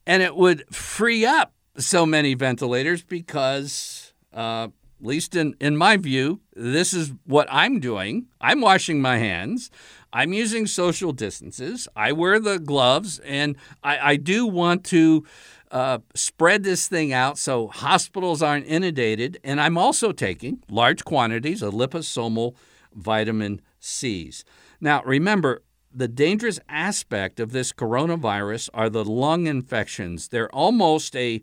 and 0.07 0.23
it 0.23 0.35
would 0.35 0.73
free 0.73 1.25
up 1.25 1.53
so 1.77 2.05
many 2.05 2.33
ventilators 2.33 3.03
because, 3.03 4.13
uh, 4.33 4.67
at 4.67 5.07
least 5.07 5.35
in, 5.35 5.55
in 5.59 5.75
my 5.75 5.97
view, 5.97 6.39
this 6.55 6.93
is 6.93 7.13
what 7.25 7.47
I'm 7.51 7.79
doing. 7.79 8.27
I'm 8.39 8.61
washing 8.61 9.01
my 9.01 9.17
hands. 9.17 9.69
I'm 10.13 10.31
using 10.31 10.67
social 10.67 11.11
distances. 11.11 11.87
I 11.95 12.11
wear 12.11 12.39
the 12.39 12.59
gloves, 12.59 13.19
and 13.19 13.57
I, 13.83 14.11
I 14.11 14.15
do 14.15 14.45
want 14.45 14.83
to 14.85 15.25
uh, 15.71 15.97
spread 16.13 16.63
this 16.63 16.87
thing 16.87 17.11
out 17.11 17.39
so 17.39 17.67
hospitals 17.67 18.43
aren't 18.43 18.67
inundated. 18.67 19.39
And 19.43 19.59
I'm 19.59 19.77
also 19.77 20.11
taking 20.11 20.63
large 20.69 21.03
quantities 21.03 21.63
of 21.63 21.73
liposomal 21.73 22.53
vitamin 22.93 23.59
C's. 23.83 24.43
Now, 24.79 25.03
remember, 25.03 25.63
the 25.93 26.07
dangerous 26.07 26.59
aspect 26.67 27.39
of 27.39 27.51
this 27.51 27.71
coronavirus 27.71 28.69
are 28.73 28.89
the 28.89 29.05
lung 29.05 29.47
infections. 29.47 30.29
They're 30.29 30.53
almost 30.53 31.15
a 31.15 31.41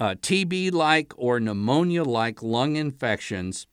uh, 0.00 0.14
TB 0.20 0.72
like 0.72 1.12
or 1.16 1.38
pneumonia 1.38 2.02
like 2.02 2.42
lung 2.42 2.76
infections, 2.76 3.66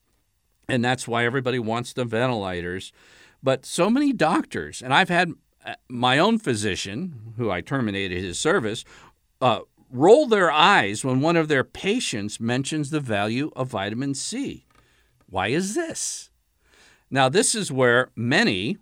and 0.70 0.84
that's 0.84 1.08
why 1.08 1.26
everybody 1.26 1.60
wants 1.60 1.94
the 1.94 2.06
ventilators. 2.06 2.92
But 3.42 3.66
so 3.66 3.90
many 3.90 4.14
doctors, 4.14 4.82
and 4.82 4.94
I've 4.94 5.10
had 5.10 5.34
uh, 5.66 5.76
my 5.90 6.18
own 6.18 6.40
physician, 6.40 7.34
who 7.38 7.50
I 7.52 7.62
terminated 7.62 8.22
his 8.22 8.40
service, 8.40 8.86
uh, 9.42 9.62
roll 9.92 10.28
their 10.28 10.52
eyes 10.52 11.04
when 11.04 11.20
one 11.20 11.36
of 11.36 11.48
their 11.48 11.64
patients 11.64 12.40
mentions 12.40 12.90
the 12.90 13.00
value 13.00 13.52
of 13.56 13.70
vitamin 13.70 14.14
C. 14.14 14.66
Why 15.28 15.48
is 15.48 15.76
this? 15.76 16.30
Now, 17.14 17.30
this 17.30 17.54
is 17.54 17.72
where 17.72 18.10
many 18.16 18.80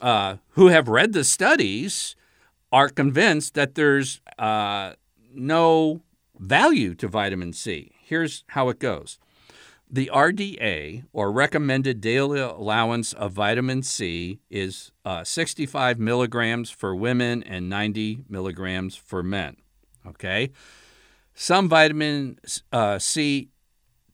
uh, 0.00 0.36
who 0.52 0.68
have 0.68 0.88
read 0.88 1.12
the 1.12 1.22
studies 1.22 2.16
are 2.72 2.88
convinced 2.88 3.52
that 3.52 3.74
there's 3.74 4.22
uh, 4.38 4.94
no 5.34 6.00
value 6.38 6.94
to 6.94 7.06
vitamin 7.08 7.52
C. 7.52 7.92
Here's 8.00 8.42
how 8.48 8.70
it 8.70 8.78
goes 8.78 9.18
the 9.90 10.10
RDA, 10.14 11.04
or 11.12 11.30
recommended 11.30 12.00
daily 12.00 12.40
allowance 12.40 13.12
of 13.12 13.32
vitamin 13.32 13.82
C, 13.82 14.38
is 14.48 14.90
uh, 15.04 15.22
65 15.22 15.98
milligrams 15.98 16.70
for 16.70 16.96
women 16.96 17.42
and 17.42 17.68
90 17.68 18.24
milligrams 18.30 18.96
for 18.96 19.22
men. 19.22 19.56
Okay? 20.06 20.52
Some 21.34 21.68
vitamin 21.68 22.38
uh, 22.72 22.98
C 22.98 23.50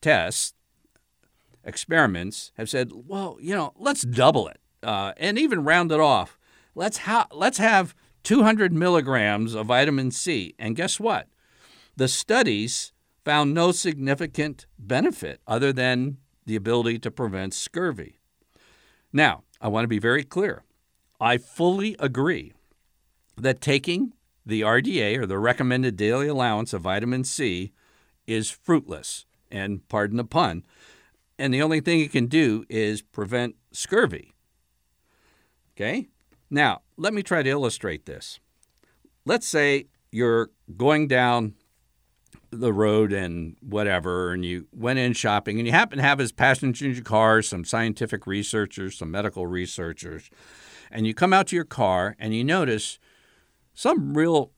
tests, 0.00 0.54
experiments, 1.64 2.52
have 2.56 2.68
said, 2.68 2.92
well, 2.92 3.37
you 3.40 3.54
know, 3.54 3.73
let's 3.76 4.02
double 4.02 4.49
it 4.49 4.59
uh, 4.83 5.12
and 5.16 5.38
even 5.38 5.64
round 5.64 5.92
it 5.92 6.00
off. 6.00 6.38
Let's, 6.75 6.99
ha- 6.99 7.28
let's 7.33 7.59
have 7.59 7.94
200 8.25 8.73
milligrams 8.73 9.54
of 9.54 9.66
vitamin 9.66 10.11
C. 10.11 10.54
And 10.59 10.76
guess 10.76 10.99
what? 10.99 11.28
The 11.97 12.08
studies 12.08 12.93
found 13.25 13.54
no 13.54 13.73
significant 13.73 14.67
benefit 14.78 15.41
other 15.47 15.73
than 15.73 16.19
the 16.47 16.56
ability 16.56 16.99
to 17.00 17.10
prevent 17.10 17.54
scurvy. 17.54 18.19
Now, 19.12 19.45
I 19.60 19.69
want 19.69 19.84
to 19.84 19.88
be 19.88 19.99
very 19.99 20.25
clear. 20.25 20.62
I 21.21 21.38
fully 21.38 21.97
agree 21.99 22.52
that 23.36 23.60
taking 23.60 24.12
the 24.45 24.60
RDA, 24.60 25.19
or 25.19 25.26
the 25.26 25.38
recommended 25.38 25.97
daily 25.97 26.28
allowance 26.28 26.73
of 26.73 26.82
vitamin 26.82 27.25
C, 27.25 27.73
is 28.26 28.50
fruitless, 28.50 29.25
and 29.50 29.88
pardon 29.88 30.19
the 30.19 30.25
pun. 30.25 30.65
And 31.38 31.52
the 31.52 31.62
only 31.62 31.80
thing 31.80 32.00
it 32.00 32.12
can 32.12 32.26
do 32.26 32.64
is 32.68 33.02
prevent 33.02 33.56
scurvy. 33.73 34.34
Okay? 35.76 36.08
Now, 36.50 36.82
let 36.97 37.12
me 37.12 37.23
try 37.23 37.42
to 37.42 37.50
illustrate 37.50 38.06
this. 38.06 38.38
Let's 39.25 39.47
say 39.47 39.86
you're 40.12 40.50
going 40.76 41.08
down 41.08 41.54
the 42.50 42.73
road 42.73 43.12
and 43.12 43.56
whatever, 43.60 44.32
and 44.32 44.44
you 44.44 44.68
went 44.73 45.00
in 45.00 45.12
shopping, 45.12 45.58
and 45.58 45.66
you 45.66 45.73
happen 45.73 45.99
to 45.99 46.04
have 46.04 46.20
as 46.20 46.30
passengers 46.30 46.82
in 46.82 46.94
your 46.94 47.02
car 47.02 47.42
some 47.42 47.64
scientific 47.64 48.26
researchers, 48.26 48.97
some 48.97 49.10
medical 49.10 49.47
researchers, 49.47 50.30
and 50.90 51.06
you 51.06 51.14
come 51.14 51.32
out 51.32 51.49
to 51.49 51.56
your 51.56 51.64
car 51.64 52.14
and 52.20 52.34
you 52.34 52.44
notice 52.44 53.00
some 53.73 54.16
real 54.16 54.52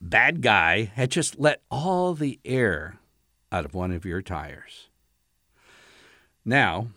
bad 0.00 0.42
guy 0.42 0.84
had 0.94 1.10
just 1.10 1.38
let 1.38 1.62
all 1.70 2.12
the 2.12 2.38
air 2.44 2.98
out 3.50 3.64
of 3.64 3.74
one 3.74 3.92
of 3.92 4.04
your 4.04 4.20
tires. 4.20 4.89
Now, 6.44 6.88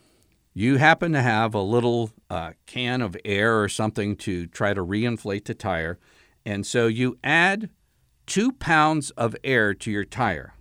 you 0.53 0.77
happen 0.77 1.11
to 1.13 1.21
have 1.21 1.53
a 1.53 1.61
little 1.61 2.11
uh, 2.29 2.53
can 2.65 3.01
of 3.01 3.17
air 3.25 3.61
or 3.61 3.67
something 3.67 4.15
to 4.17 4.47
try 4.47 4.73
to 4.73 4.85
reinflate 4.85 5.45
the 5.45 5.53
tire, 5.53 5.99
and 6.45 6.65
so 6.65 6.87
you 6.87 7.17
add 7.23 7.69
two 8.25 8.51
pounds 8.51 9.09
of 9.11 9.35
air 9.43 9.73
to 9.73 9.91
your 9.91 10.05
tire. 10.05 10.53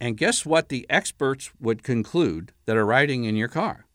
And 0.00 0.16
guess 0.16 0.44
what 0.44 0.68
the 0.68 0.86
experts 0.90 1.52
would 1.60 1.84
conclude 1.84 2.52
that 2.66 2.76
are 2.76 2.86
riding 2.86 3.24
in 3.24 3.36
your 3.36 3.48
car? 3.48 3.86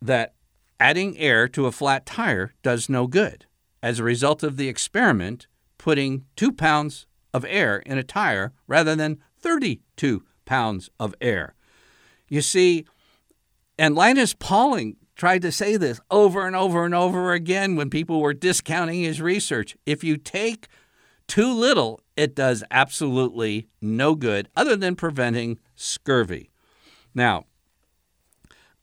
That 0.00 0.34
adding 0.78 1.16
air 1.16 1.48
to 1.48 1.66
a 1.66 1.72
flat 1.72 2.04
tire 2.04 2.52
does 2.62 2.88
no 2.88 3.06
good. 3.06 3.46
As 3.82 3.98
a 3.98 4.04
result 4.04 4.42
of 4.42 4.56
the 4.56 4.68
experiment, 4.68 5.46
putting 5.78 6.26
two 6.36 6.52
pounds 6.52 7.06
of 7.32 7.46
air 7.48 7.78
in 7.78 7.98
a 7.98 8.02
tire 8.02 8.52
rather 8.66 8.94
than 8.94 9.20
32 9.38 10.22
pounds 10.44 10.90
of 11.00 11.14
air. 11.20 11.54
You 12.32 12.40
see, 12.40 12.86
and 13.78 13.94
Linus 13.94 14.32
Pauling 14.32 14.96
tried 15.16 15.42
to 15.42 15.52
say 15.52 15.76
this 15.76 16.00
over 16.10 16.46
and 16.46 16.56
over 16.56 16.86
and 16.86 16.94
over 16.94 17.34
again 17.34 17.76
when 17.76 17.90
people 17.90 18.22
were 18.22 18.32
discounting 18.32 19.02
his 19.02 19.20
research. 19.20 19.76
If 19.84 20.02
you 20.02 20.16
take 20.16 20.68
too 21.28 21.52
little, 21.52 22.00
it 22.16 22.34
does 22.34 22.64
absolutely 22.70 23.68
no 23.82 24.14
good 24.14 24.48
other 24.56 24.76
than 24.76 24.96
preventing 24.96 25.58
scurvy. 25.76 26.48
Now, 27.14 27.44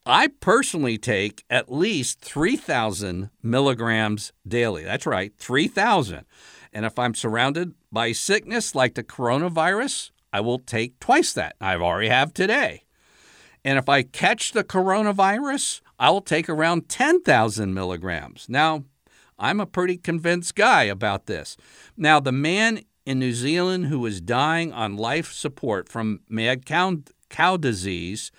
I 0.06 0.28
personally 0.28 1.00
take 1.00 1.44
at 1.50 1.72
least 1.72 2.22
3,000 2.22 3.32
milligrams 3.42 4.32
daily. 4.48 4.84
That's 4.84 5.08
right, 5.08 5.34
3,000. 5.40 6.24
And 6.72 6.86
if 6.86 7.00
I'm 7.00 7.16
surrounded 7.16 7.74
by 7.92 8.12
sickness 8.12 8.76
like 8.76 8.94
the 8.94 9.04
coronavirus, 9.04 10.12
I 10.32 10.40
will 10.42 10.60
take 10.60 11.00
twice 11.00 11.34
that. 11.34 11.56
I 11.60 11.74
already 11.78 12.10
have 12.10 12.32
today. 12.32 12.84
And 13.64 13.78
if 13.78 13.90
I 13.90 14.04
catch 14.04 14.52
the 14.52 14.64
coronavirus, 14.64 15.82
I 16.00 16.10
will 16.10 16.22
take 16.22 16.50
around 16.50 16.90
10,000 16.90 17.74
milligrams. 17.74 18.48
Now, 18.48 18.86
I'm 19.38 19.60
a 19.60 19.66
pretty 19.66 19.98
convinced 19.98 20.56
guy 20.56 20.84
about 20.84 21.26
this. 21.26 21.58
Now, 21.98 22.20
the 22.20 22.32
man 22.32 22.82
in 23.06 23.20
New 23.20 23.34
Zealand 23.34 23.88
who 23.88 24.00
was 24.00 24.22
dying 24.22 24.72
on 24.72 24.96
life 24.96 25.32
support 25.32 25.90
from 25.90 26.22
mad 26.30 26.66
cow, 26.66 26.98
cow 27.30 27.58
disease, 27.58 28.32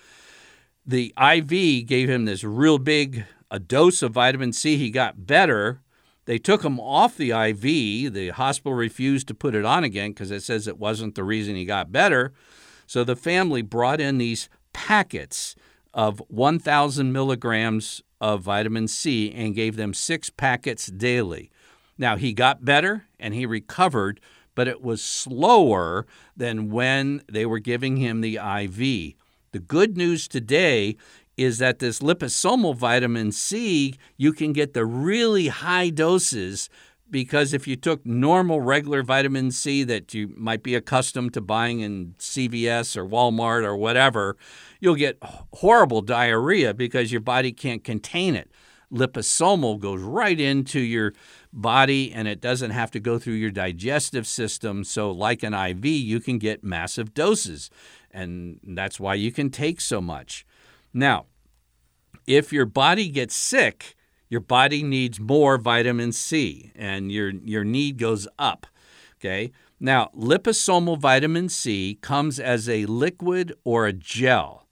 the 0.85 1.13
IV 1.21 1.85
gave 1.85 2.09
him 2.09 2.25
this 2.25 2.43
real 2.43 2.77
big 2.77 3.25
a 3.49 3.59
dose 3.59 4.01
of 4.01 4.13
vitamin 4.13 4.53
C. 4.53 4.77
He 4.77 4.89
got 4.89 5.27
better. 5.27 5.81
They 6.25 6.37
took 6.37 6.63
him 6.63 6.79
off 6.79 7.17
the 7.17 7.31
IV. 7.31 8.13
The 8.13 8.29
hospital 8.29 8.73
refused 8.73 9.27
to 9.27 9.33
put 9.33 9.55
it 9.55 9.65
on 9.65 9.83
again 9.83 10.11
because 10.11 10.31
it 10.31 10.41
says 10.43 10.67
it 10.67 10.79
wasn't 10.79 11.15
the 11.15 11.23
reason 11.23 11.55
he 11.55 11.65
got 11.65 11.91
better. 11.91 12.31
So 12.87 13.03
the 13.03 13.15
family 13.15 13.61
brought 13.61 13.99
in 13.99 14.17
these 14.17 14.47
packets 14.73 15.55
of 15.93 16.21
1,000 16.27 17.11
milligrams 17.11 18.01
of 18.19 18.41
vitamin 18.41 18.87
C 18.87 19.31
and 19.31 19.55
gave 19.55 19.75
them 19.75 19.93
six 19.93 20.29
packets 20.29 20.87
daily. 20.87 21.51
Now, 21.97 22.15
he 22.17 22.33
got 22.33 22.65
better 22.65 23.05
and 23.19 23.33
he 23.33 23.45
recovered, 23.45 24.19
but 24.55 24.67
it 24.67 24.81
was 24.81 25.03
slower 25.03 26.05
than 26.35 26.69
when 26.69 27.23
they 27.31 27.45
were 27.45 27.59
giving 27.59 27.97
him 27.97 28.21
the 28.21 28.35
IV. 28.35 29.15
The 29.51 29.59
good 29.59 29.97
news 29.97 30.27
today 30.27 30.95
is 31.37 31.57
that 31.57 31.79
this 31.79 31.99
liposomal 31.99 32.75
vitamin 32.75 33.31
C, 33.31 33.95
you 34.17 34.33
can 34.33 34.53
get 34.53 34.73
the 34.73 34.85
really 34.85 35.47
high 35.47 35.89
doses 35.89 36.69
because 37.11 37.53
if 37.53 37.67
you 37.67 37.75
took 37.75 38.05
normal 38.05 38.61
regular 38.61 39.03
vitamin 39.03 39.51
C 39.51 39.83
that 39.83 40.13
you 40.13 40.33
might 40.35 40.63
be 40.63 40.73
accustomed 40.73 41.33
to 41.33 41.41
buying 41.41 41.81
in 41.81 42.15
CVS 42.17 42.95
or 42.95 43.05
Walmart 43.05 43.63
or 43.63 43.75
whatever, 43.75 44.37
you'll 44.79 44.95
get 44.95 45.17
horrible 45.21 46.01
diarrhea 46.01 46.73
because 46.73 47.11
your 47.11 47.21
body 47.21 47.51
can't 47.51 47.83
contain 47.83 48.35
it. 48.35 48.49
liposomal 48.91 49.79
goes 49.79 50.01
right 50.01 50.39
into 50.39 50.79
your 50.79 51.13
body 51.53 52.11
and 52.11 52.27
it 52.27 52.41
doesn't 52.41 52.71
have 52.71 52.91
to 52.91 52.99
go 52.99 53.19
through 53.19 53.33
your 53.33 53.51
digestive 53.51 54.25
system. 54.25 54.83
So, 54.83 55.11
like 55.11 55.43
an 55.43 55.53
IV, 55.53 55.85
you 55.85 56.19
can 56.19 56.37
get 56.37 56.63
massive 56.63 57.13
doses, 57.13 57.69
and 58.09 58.59
that's 58.63 58.99
why 58.99 59.15
you 59.15 59.31
can 59.31 59.49
take 59.49 59.81
so 59.81 60.01
much. 60.01 60.45
Now, 60.93 61.25
if 62.27 62.53
your 62.53 62.65
body 62.65 63.09
gets 63.09 63.35
sick, 63.35 63.95
your 64.31 64.39
body 64.39 64.81
needs 64.81 65.19
more 65.19 65.57
vitamin 65.57 66.13
C 66.13 66.71
and 66.73 67.11
your, 67.11 67.31
your 67.43 67.65
need 67.65 67.97
goes 67.97 68.29
up. 68.39 68.65
Okay. 69.19 69.51
Now, 69.77 70.09
liposomal 70.17 70.97
vitamin 70.97 71.49
C 71.49 71.99
comes 72.01 72.39
as 72.39 72.69
a 72.69 72.85
liquid 72.85 73.53
or 73.65 73.85
a 73.85 73.93
gel, 73.93 74.67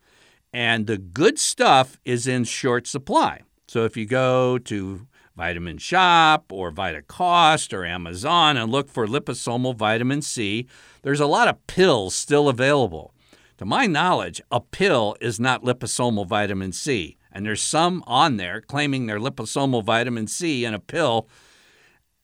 and 0.53 0.87
the 0.87 0.97
good 0.97 1.37
stuff 1.37 1.99
is 2.05 2.25
in 2.25 2.45
short 2.45 2.87
supply. 2.87 3.41
So 3.67 3.83
if 3.83 3.97
you 3.97 4.05
go 4.05 4.57
to 4.59 5.07
Vitamin 5.35 5.77
Shoppe 5.77 6.51
or 6.51 6.71
VitaCost 6.71 7.73
or 7.73 7.85
Amazon 7.85 8.55
and 8.55 8.71
look 8.71 8.89
for 8.89 9.07
liposomal 9.07 9.75
vitamin 9.75 10.21
C, 10.21 10.67
there's 11.01 11.19
a 11.19 11.27
lot 11.27 11.47
of 11.49 11.67
pills 11.67 12.15
still 12.15 12.47
available. 12.47 13.13
To 13.57 13.65
my 13.65 13.87
knowledge, 13.87 14.41
a 14.51 14.61
pill 14.61 15.17
is 15.19 15.37
not 15.39 15.63
liposomal 15.63 16.25
vitamin 16.25 16.71
C. 16.71 17.17
And 17.31 17.45
there's 17.45 17.61
some 17.61 18.03
on 18.07 18.37
there 18.37 18.61
claiming 18.61 19.05
they're 19.05 19.19
liposomal 19.19 19.83
vitamin 19.83 20.27
C 20.27 20.65
in 20.65 20.73
a 20.73 20.79
pill. 20.79 21.27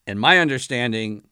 In 0.06 0.18
my 0.18 0.38
understanding, 0.38 1.28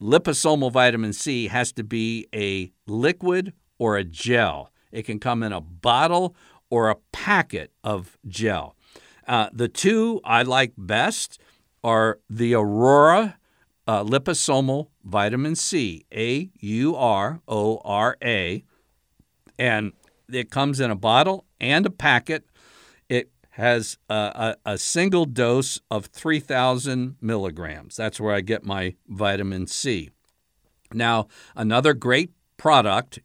liposomal 0.00 0.72
vitamin 0.72 1.12
C 1.12 1.48
has 1.48 1.72
to 1.72 1.84
be 1.84 2.26
a 2.34 2.72
liquid 2.86 3.52
or 3.78 3.96
a 3.96 4.04
gel. 4.04 4.72
It 4.90 5.02
can 5.02 5.18
come 5.18 5.42
in 5.42 5.52
a 5.52 5.60
bottle 5.60 6.36
or 6.70 6.90
a 6.90 6.96
packet 7.12 7.72
of 7.84 8.18
gel. 8.26 8.76
Uh, 9.26 9.48
the 9.52 9.68
two 9.68 10.20
I 10.24 10.42
like 10.42 10.72
best 10.76 11.38
are 11.84 12.18
the 12.28 12.54
Aurora 12.54 13.38
uh, 13.86 14.04
liposomal 14.04 14.88
vitamin 15.04 15.54
C, 15.54 16.04
A 16.12 16.50
U 16.60 16.96
R 16.96 17.40
O 17.48 17.80
R 17.84 18.16
A, 18.22 18.64
and 19.58 19.92
it 20.30 20.50
comes 20.50 20.80
in 20.80 20.90
a 20.90 20.96
bottle 20.96 21.44
and 21.60 21.86
a 21.86 21.90
packet 21.90 22.44
has 23.52 23.98
a, 24.08 24.14
a, 24.64 24.72
a, 24.72 24.78
single 24.78 25.26
dose 25.26 25.78
of 25.90 26.06
3,000 26.06 27.16
milligrams. 27.20 27.96
That's 27.96 28.18
where 28.18 28.34
I 28.34 28.40
get 28.40 28.64
my 28.64 28.94
vitamin 29.06 29.66
C. 29.66 30.08
Now, 30.94 31.28
another 31.54 31.92
great 31.92 32.32
product, 32.56 33.18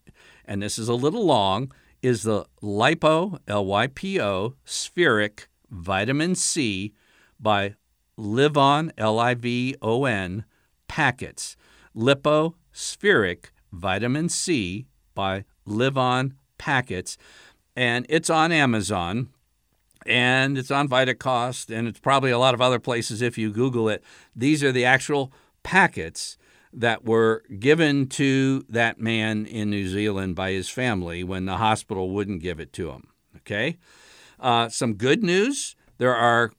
and 0.43 0.61
this 0.61 0.77
is 0.77 0.89
a 0.89 0.95
little 0.95 1.25
long, 1.25 1.71
is 2.01 2.23
the 2.23 2.45
Lypo, 2.61 3.39
L 3.47 3.65
Y 3.65 3.87
P 3.87 4.19
O, 4.19 4.55
spheric 4.65 5.47
vitamin 5.69 6.35
C 6.35 6.93
by 7.39 7.75
Livon, 8.17 8.91
L 8.97 9.19
I 9.19 9.33
V 9.33 9.75
O 9.81 10.03
N, 10.03 10.43
packets. 10.89 11.55
Lypo 11.95 12.55
spheric 12.73 13.51
vitamin 13.71 14.27
C 14.27 14.87
by 15.15 15.45
Livon 15.65 16.33
packets. 16.57 17.17
And 17.77 18.05
it's 18.09 18.29
on 18.29 18.51
Amazon 18.51 19.29
and 20.07 20.57
it's 20.57 20.71
on 20.71 20.87
VitaCost, 20.87 21.75
and 21.75 21.87
it's 21.87 21.99
probably 21.99 22.31
a 22.31 22.39
lot 22.39 22.53
of 22.53 22.61
other 22.61 22.79
places 22.79 23.21
if 23.21 23.37
you 23.37 23.51
Google 23.51 23.89
it. 23.89 24.03
These 24.35 24.63
are 24.63 24.71
the 24.71 24.85
actual 24.85 25.31
packets 25.63 26.37
that 26.73 27.05
were 27.05 27.43
given 27.59 28.07
to 28.07 28.63
that 28.69 28.99
man 28.99 29.45
in 29.45 29.69
New 29.69 29.87
Zealand 29.87 30.35
by 30.35 30.51
his 30.51 30.69
family 30.69 31.23
when 31.23 31.45
the 31.45 31.57
hospital 31.57 32.11
wouldn't 32.11 32.41
give 32.41 32.59
it 32.59 32.73
to 32.73 32.91
him. 32.91 33.07
Okay? 33.37 33.77
Uh, 34.39 34.69
some 34.69 34.93
good 34.93 35.23
news 35.23 35.75
there 35.97 36.15
are, 36.15 36.51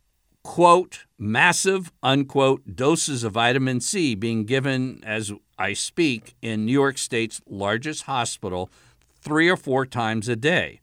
quote, 0.43 1.05
massive, 1.19 1.93
unquote, 2.03 2.75
doses 2.75 3.23
of 3.25 3.33
vitamin 3.33 3.81
C 3.81 4.15
being 4.15 4.45
given 4.45 5.01
as 5.05 5.33
I 5.59 5.73
speak 5.73 6.35
in 6.43 6.67
New 6.67 6.73
York 6.73 6.99
State's 6.99 7.41
largest 7.47 8.05
hospital 8.05 8.71
three 9.21 9.49
or 9.49 9.57
four 9.57 9.87
times 9.87 10.29
a 10.29 10.37
day. 10.37 10.81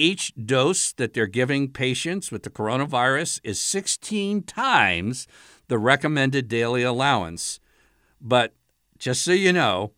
Each 0.00 0.32
dose 0.34 0.92
that 0.92 1.12
they're 1.12 1.26
giving 1.26 1.68
patients 1.68 2.32
with 2.32 2.42
the 2.42 2.48
coronavirus 2.48 3.38
is 3.44 3.60
16 3.60 4.44
times 4.44 5.28
the 5.68 5.76
recommended 5.76 6.48
daily 6.48 6.82
allowance. 6.82 7.60
But 8.18 8.54
just 8.98 9.20
so 9.20 9.32
you 9.32 9.52
know, 9.52 9.92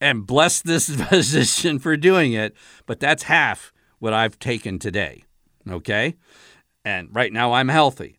and 0.00 0.26
bless 0.26 0.60
this 0.60 0.88
physician 1.08 1.78
for 1.78 1.96
doing 1.96 2.32
it, 2.32 2.52
but 2.84 2.98
that's 2.98 3.22
half 3.22 3.72
what 4.00 4.12
I've 4.12 4.40
taken 4.40 4.80
today. 4.80 5.22
Okay? 5.70 6.16
And 6.84 7.14
right 7.14 7.32
now 7.32 7.52
I'm 7.52 7.68
healthy. 7.68 8.18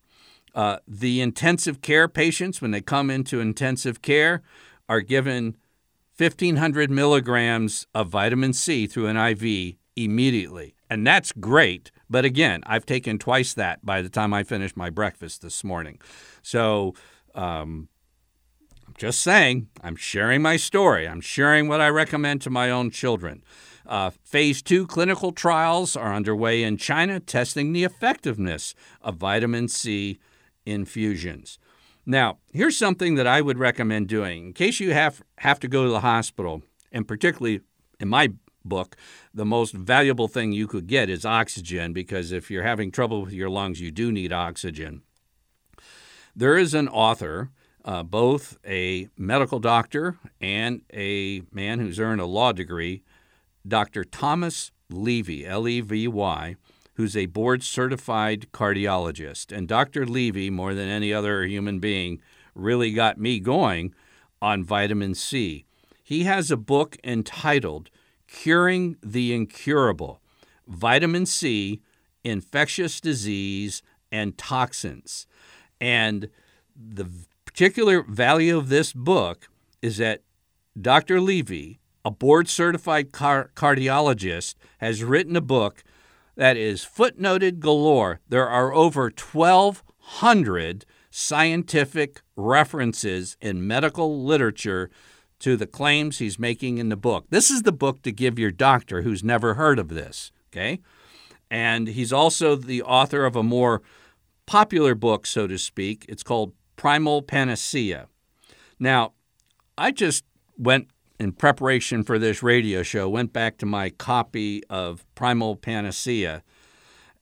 Uh, 0.55 0.77
the 0.87 1.19
intensive 1.19 1.81
care 1.81 2.07
patients, 2.07 2.61
when 2.61 2.71
they 2.71 2.79
come 2.79 3.09
into 3.09 3.41
intensive 3.41 4.01
care, 4.01 4.41
are 4.87 5.01
given 5.01 5.57
1,500 6.15 6.89
milligrams 6.89 7.87
of 7.93 8.07
vitamin 8.07 8.53
C 8.53 8.87
through 8.87 9.07
an 9.07 9.17
IV 9.17 9.78
immediately. 10.03 10.75
And 10.89 11.05
that's 11.05 11.31
great. 11.31 11.91
But 12.09 12.25
again, 12.25 12.63
I've 12.65 12.85
taken 12.85 13.19
twice 13.19 13.53
that 13.53 13.85
by 13.85 14.01
the 14.01 14.09
time 14.09 14.33
I 14.33 14.43
finished 14.43 14.75
my 14.75 14.89
breakfast 14.89 15.41
this 15.41 15.63
morning. 15.63 15.99
So, 16.41 16.93
um, 17.35 17.89
I'm 18.87 18.95
just 18.97 19.21
saying, 19.21 19.69
I'm 19.83 19.95
sharing 19.95 20.41
my 20.41 20.57
story. 20.57 21.07
I'm 21.07 21.21
sharing 21.21 21.67
what 21.67 21.79
I 21.79 21.89
recommend 21.89 22.41
to 22.41 22.49
my 22.49 22.71
own 22.71 22.89
children. 22.89 23.43
Uh, 23.85 24.09
phase 24.23 24.61
two 24.61 24.87
clinical 24.87 25.31
trials 25.31 25.95
are 25.95 26.13
underway 26.13 26.63
in 26.63 26.77
China 26.77 27.19
testing 27.19 27.71
the 27.71 27.83
effectiveness 27.83 28.73
of 29.01 29.15
vitamin 29.15 29.67
C 29.67 30.19
infusions. 30.65 31.59
Now, 32.05 32.39
here's 32.51 32.77
something 32.77 33.15
that 33.15 33.27
I 33.27 33.41
would 33.41 33.59
recommend 33.59 34.07
doing 34.07 34.47
in 34.47 34.53
case 34.53 34.79
you 34.79 34.93
have, 34.93 35.21
have 35.37 35.59
to 35.59 35.67
go 35.67 35.83
to 35.83 35.91
the 35.91 35.99
hospital, 35.99 36.63
and 36.91 37.07
particularly 37.07 37.61
in 37.99 38.07
my 38.07 38.29
book, 38.63 38.95
the 39.33 39.45
most 39.45 39.73
valuable 39.73 40.27
thing 40.27 40.51
you 40.51 40.67
could 40.67 40.87
get 40.87 41.09
is 41.09 41.25
oxygen 41.25 41.93
because 41.93 42.31
if 42.31 42.49
you're 42.49 42.63
having 42.63 42.91
trouble 42.91 43.21
with 43.21 43.33
your 43.33 43.49
lungs, 43.49 43.81
you 43.81 43.91
do 43.91 44.11
need 44.11 44.33
oxygen. 44.33 45.01
There 46.35 46.57
is 46.57 46.73
an 46.73 46.87
author, 46.87 47.51
uh, 47.83 48.03
both 48.03 48.57
a 48.65 49.09
medical 49.17 49.59
doctor 49.59 50.17
and 50.39 50.81
a 50.93 51.41
man 51.51 51.79
who's 51.79 51.99
earned 51.99 52.21
a 52.21 52.25
law 52.25 52.51
degree, 52.51 53.03
Dr. 53.67 54.03
Thomas 54.03 54.71
Levy, 54.89 55.45
L 55.45 55.67
E 55.67 55.81
V 55.81 56.07
Y, 56.07 56.55
who's 56.95 57.15
a 57.15 57.27
board 57.27 57.63
certified 57.63 58.47
cardiologist. 58.51 59.55
And 59.55 59.67
Dr. 59.67 60.05
Levy, 60.05 60.49
more 60.49 60.73
than 60.73 60.89
any 60.89 61.13
other 61.13 61.43
human 61.45 61.79
being, 61.79 62.21
really 62.55 62.91
got 62.91 63.17
me 63.17 63.39
going 63.39 63.93
on 64.41 64.63
vitamin 64.63 65.15
C. 65.15 65.65
He 66.03 66.23
has 66.23 66.49
a 66.49 66.57
book 66.57 66.97
entitled 67.03 67.89
Curing 68.31 68.97
the 69.01 69.33
Incurable 69.33 70.21
Vitamin 70.67 71.25
C, 71.25 71.81
Infectious 72.23 73.01
Disease, 73.01 73.81
and 74.11 74.37
Toxins. 74.37 75.25
And 75.81 76.29
the 76.75 77.09
particular 77.45 78.03
value 78.03 78.57
of 78.57 78.69
this 78.69 78.93
book 78.93 79.49
is 79.81 79.97
that 79.97 80.21
Dr. 80.79 81.19
Levy, 81.19 81.79
a 82.05 82.11
board 82.11 82.47
certified 82.47 83.11
car- 83.11 83.51
cardiologist, 83.55 84.55
has 84.77 85.03
written 85.03 85.35
a 85.35 85.41
book 85.41 85.83
that 86.35 86.55
is 86.55 86.85
footnoted 86.85 87.59
galore. 87.59 88.19
There 88.29 88.47
are 88.47 88.73
over 88.73 89.11
1,200 89.11 90.85
scientific 91.09 92.21
references 92.35 93.35
in 93.41 93.65
medical 93.65 94.23
literature 94.23 94.89
to 95.39 95.55
the 95.55 95.67
claims 95.67 96.17
he's 96.17 96.37
making 96.37 96.77
in 96.77 96.89
the 96.89 96.97
book. 96.97 97.25
This 97.29 97.49
is 97.49 97.63
the 97.63 97.71
book 97.71 98.01
to 98.03 98.11
give 98.11 98.37
your 98.37 98.51
doctor 98.51 99.01
who's 99.01 99.23
never 99.23 99.55
heard 99.55 99.79
of 99.79 99.89
this, 99.89 100.31
okay? 100.51 100.79
And 101.49 101.87
he's 101.87 102.13
also 102.13 102.55
the 102.55 102.83
author 102.83 103.25
of 103.25 103.35
a 103.35 103.43
more 103.43 103.81
popular 104.45 104.95
book, 104.95 105.25
so 105.25 105.47
to 105.47 105.57
speak. 105.57 106.05
It's 106.09 106.23
called 106.23 106.53
Primal 106.75 107.21
Panacea. 107.21 108.07
Now, 108.79 109.13
I 109.77 109.91
just 109.91 110.25
went 110.57 110.89
in 111.19 111.31
preparation 111.33 112.03
for 112.03 112.17
this 112.17 112.41
radio 112.41 112.83
show, 112.83 113.09
went 113.09 113.33
back 113.33 113.57
to 113.57 113.65
my 113.65 113.89
copy 113.89 114.63
of 114.69 115.05
Primal 115.15 115.55
Panacea. 115.55 116.43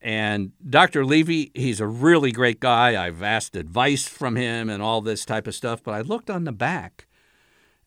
And 0.02 0.52
Dr. 0.68 1.04
Levy, 1.04 1.52
he's 1.56 1.80
a 1.80 1.88
really 1.88 2.32
great 2.32 2.60
guy. 2.60 3.04
I've 3.04 3.24
asked 3.24 3.56
advice 3.56 4.08
from 4.08 4.36
him 4.36 4.70
and 4.70 4.82
all 4.84 5.02
this 5.02 5.26
type 5.26 5.48
of 5.48 5.56
stuff, 5.56 5.82
but 5.82 5.94
I 5.94 6.02
looked 6.02 6.30
on 6.30 6.44
the 6.44 6.52
back 6.52 7.07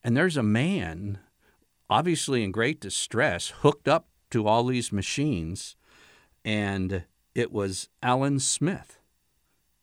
and 0.02 0.16
there's 0.16 0.36
a 0.36 0.42
man, 0.42 1.18
obviously 1.88 2.42
in 2.42 2.52
great 2.52 2.80
distress, 2.80 3.52
hooked 3.60 3.88
up 3.88 4.08
to 4.30 4.46
all 4.46 4.64
these 4.64 4.92
machines. 4.92 5.76
And 6.44 7.04
it 7.34 7.52
was 7.52 7.88
Alan 8.02 8.38
Smith, 8.38 8.98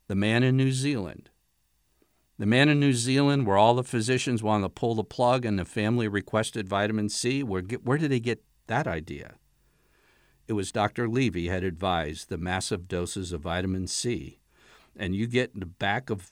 the 0.07 0.15
man 0.15 0.43
in 0.43 0.57
New 0.57 0.71
Zealand. 0.71 1.29
The 2.39 2.45
man 2.45 2.69
in 2.69 2.79
New 2.79 2.93
Zealand, 2.93 3.47
where 3.47 3.57
all 3.57 3.73
the 3.73 3.83
physicians 3.83 4.43
wanted 4.43 4.63
to 4.63 4.69
pull 4.69 4.95
the 4.95 5.03
plug 5.03 5.43
and 5.43 5.57
the 5.57 5.65
family 5.65 6.07
requested 6.07 6.67
vitamin 6.67 7.09
C, 7.09 7.41
where, 7.41 7.61
where 7.61 7.97
did 7.97 8.11
they 8.11 8.19
get 8.19 8.43
that 8.67 8.85
idea? 8.85 9.35
It 10.47 10.53
was 10.53 10.71
Dr. 10.71 11.09
Levy 11.09 11.47
had 11.47 11.63
advised 11.63 12.29
the 12.29 12.37
massive 12.37 12.87
doses 12.87 13.31
of 13.31 13.41
vitamin 13.41 13.87
C 13.87 14.39
and 14.97 15.15
you 15.15 15.27
get 15.27 15.51
in 15.53 15.59
the 15.59 15.65
back 15.65 16.09
of 16.09 16.31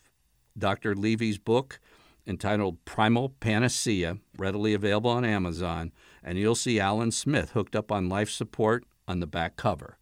Dr. 0.58 0.96
Levy's 0.96 1.38
book 1.38 1.80
entitled 2.28 2.84
Primal 2.86 3.30
Panacea, 3.30 4.18
readily 4.38 4.74
available 4.74 5.12
on 5.12 5.26
Amazon, 5.26 5.92
and 6.24 6.38
you'll 6.38 6.56
see 6.56 6.80
Alan 6.80 7.12
Smith 7.12 7.52
hooked 7.52 7.76
up 7.76 7.92
on 7.92 8.10
life 8.10 8.30
support 8.30 8.84
on 9.08 9.20
the 9.20 9.28
back 9.28 9.56
cover. 9.56 9.98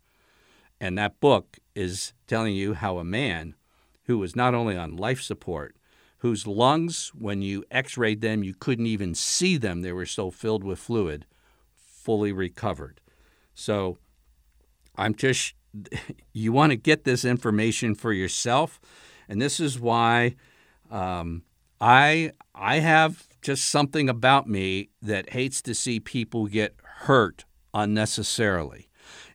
And 0.80 0.98
that 0.98 1.20
book 1.20 1.60
is 1.76 2.14
telling 2.28 2.56
you 2.56 2.74
how 2.74 2.98
a 2.98 3.04
man 3.04 3.56
who 4.04 4.18
was 4.18 4.36
not 4.36 4.54
only 4.54 4.78
on 4.78 4.98
life 4.98 5.22
support, 5.22 5.76
whose 6.20 6.48
lungs, 6.48 7.12
when 7.14 7.42
you 7.42 7.66
x 7.70 7.98
rayed 7.98 8.22
them, 8.22 8.44
you 8.44 8.54
couldn't 8.54 8.88
even 8.88 9.14
see 9.14 9.58
them, 9.58 9.82
they 9.82 9.92
were 9.92 10.06
so 10.06 10.32
filled 10.32 10.64
with 10.64 10.80
fluid, 10.80 11.26
fully 11.76 12.32
recovered. 12.32 13.02
So 13.54 13.98
I'm 14.96 15.16
just, 15.16 15.54
you 16.34 16.52
want 16.52 16.72
to 16.72 16.78
get 16.78 17.04
this 17.04 17.26
information 17.26 17.96
for 17.96 18.14
yourself. 18.14 18.80
And 19.28 19.42
this 19.42 19.60
is 19.60 19.80
why 19.80 20.36
um, 20.92 21.44
I, 21.80 22.32
I 22.56 22.80
have 22.80 23.28
just 23.42 23.66
something 23.66 24.10
about 24.10 24.48
me 24.48 24.90
that 25.02 25.32
hates 25.32 25.62
to 25.64 25.76
see 25.76 26.00
people 26.00 26.48
get 26.48 26.76
hurt 26.84 27.46
unnecessarily. 27.74 28.90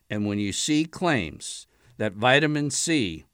And 0.09 0.25
when 0.25 0.39
you 0.39 0.51
see 0.51 0.85
claims 0.85 1.67
that 1.97 2.13
vitamin 2.13 2.71
C 2.71 3.25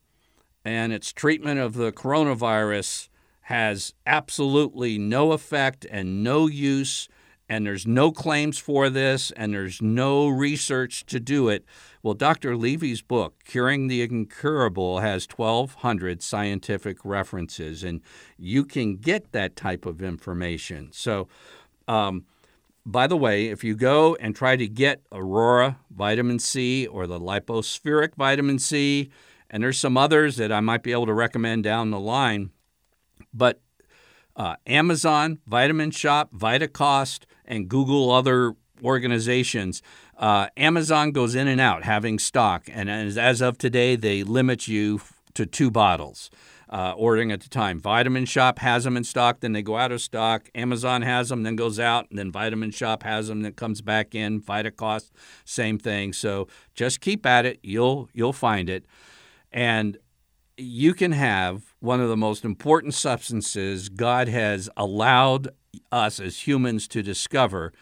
and 0.66 0.92
its 0.92 1.14
treatment 1.14 1.60
of 1.60 1.76
the 1.76 1.92
coronavirus 1.92 3.10
has 3.42 3.94
absolutely 4.06 4.98
no 4.98 5.32
effect 5.32 5.86
and 5.90 6.24
no 6.24 6.48
use, 6.48 7.08
and 7.48 7.66
there's 7.66 7.86
no 7.86 8.12
claims 8.12 8.58
for 8.58 8.90
this, 8.90 9.32
and 9.32 9.54
there's 9.54 9.82
no 9.82 10.28
research 10.28 11.06
to 11.06 11.20
do 11.20 11.48
it. 11.50 11.64
Well, 12.02 12.16
Dr. 12.16 12.58
Levy's 12.58 13.02
book, 13.02 13.44
Curing 13.46 13.88
the 13.88 14.02
Incurable, 14.02 15.00
has 15.00 15.28
1,200 15.34 16.24
scientific 16.24 16.98
references, 17.04 17.84
and 17.84 18.02
you 18.38 18.66
can 18.66 18.98
get 18.98 19.32
that 19.32 19.56
type 19.56 19.86
of 19.86 20.02
information. 20.02 20.90
So, 20.92 21.28
um, 21.88 22.26
by 22.86 23.08
the 23.08 23.18
way, 23.18 23.48
if 23.48 23.64
you 23.64 23.76
go 23.76 24.16
and 24.16 24.36
try 24.36 24.56
to 24.56 24.68
get 24.68 25.02
Aurora 25.12 25.80
vitamin 25.90 26.40
C 26.40 26.86
or 26.88 27.08
the 27.08 27.20
Lypospheric 27.20 28.16
vitamin 28.16 28.60
C, 28.60 29.10
and 29.50 29.64
there's 29.64 29.80
some 29.80 29.98
others 29.98 30.38
that 30.38 30.52
I 30.52 30.60
might 30.60 30.84
be 30.84 30.92
able 30.92 31.08
to 31.08 31.14
recommend 31.14 31.64
down 31.64 31.92
the 31.92 32.00
line, 32.00 32.52
but 33.34 33.62
uh, 34.36 34.56
Amazon, 34.68 35.40
Vitamin 35.48 35.92
Shoppe, 35.92 36.32
VitaCost, 36.34 37.26
and 37.48 37.70
Google 37.70 38.12
other 38.12 38.56
organizations, 38.84 39.82
uh, 40.18 40.48
Amazon 40.58 41.12
goes 41.12 41.36
in 41.36 41.48
and 41.48 41.62
out 41.62 41.84
having 41.84 42.20
stock. 42.20 42.68
And 42.72 42.90
as, 42.90 43.18
as 43.18 43.42
of 43.42 43.58
today, 43.58 43.96
they 43.96 44.24
limit 44.24 44.68
you 44.68 45.02
to 45.34 45.46
two 45.46 45.72
bottles. 45.72 46.30
Uh, 46.68 46.94
ordering 46.98 47.32
at 47.32 47.42
the 47.42 47.48
time. 47.48 47.80
Vitamin 47.80 48.26
Shoppe 48.26 48.58
has 48.58 48.86
them 48.86 48.98
in 48.98 49.04
stock, 49.04 49.40
then 49.40 49.54
they 49.54 49.62
go 49.62 49.78
out 49.78 49.92
of 49.92 50.02
stock. 50.02 50.50
Amazon 50.56 51.04
has 51.04 51.30
them, 51.30 51.44
then 51.44 51.56
goes 51.56 51.80
out, 51.80 52.10
and 52.10 52.18
then 52.18 52.32
Vitamin 52.32 52.72
Shoppe 52.72 53.04
has 53.04 53.28
them, 53.28 53.44
then 53.44 53.54
comes 53.54 53.82
back 53.82 54.16
in. 54.16 54.42
VitaCost, 54.42 55.12
same 55.46 55.78
thing. 55.78 56.12
So 56.12 56.48
just 56.74 57.02
keep 57.02 57.24
at 57.24 57.46
it. 57.46 57.60
You'll 57.62 58.10
you'll 58.14 58.34
find 58.34 58.68
it, 58.68 58.88
and 59.52 60.00
you 60.58 60.96
can 60.96 61.12
have 61.12 61.76
one 61.80 62.02
of 62.02 62.10
the 62.10 62.18
most 62.18 62.44
important 62.44 62.96
substances 62.96 63.88
God 63.88 64.28
has 64.28 64.68
allowed 64.76 65.50
us 65.92 66.20
as 66.20 66.48
humans 66.48 66.88
to 66.90 67.02
discover 67.02 67.74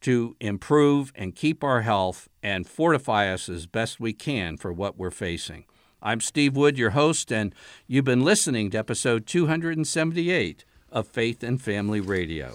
to 0.00 0.36
improve 0.40 1.12
and 1.14 1.34
keep 1.34 1.64
our 1.64 1.82
health 1.82 2.28
and 2.42 2.66
fortify 2.66 3.32
us 3.32 3.48
as 3.48 3.66
best 3.66 3.98
we 3.98 4.12
can 4.12 4.56
for 4.56 4.72
what 4.72 4.96
we're 4.96 5.10
facing. 5.10 5.64
I'm 6.00 6.20
Steve 6.20 6.56
Wood, 6.56 6.78
your 6.78 6.90
host, 6.90 7.32
and 7.32 7.52
you've 7.88 8.04
been 8.04 8.24
listening 8.24 8.70
to 8.70 8.78
episode 8.78 9.26
278 9.26 10.64
of 10.90 11.08
Faith 11.08 11.42
and 11.42 11.60
Family 11.60 12.00
Radio. 12.00 12.54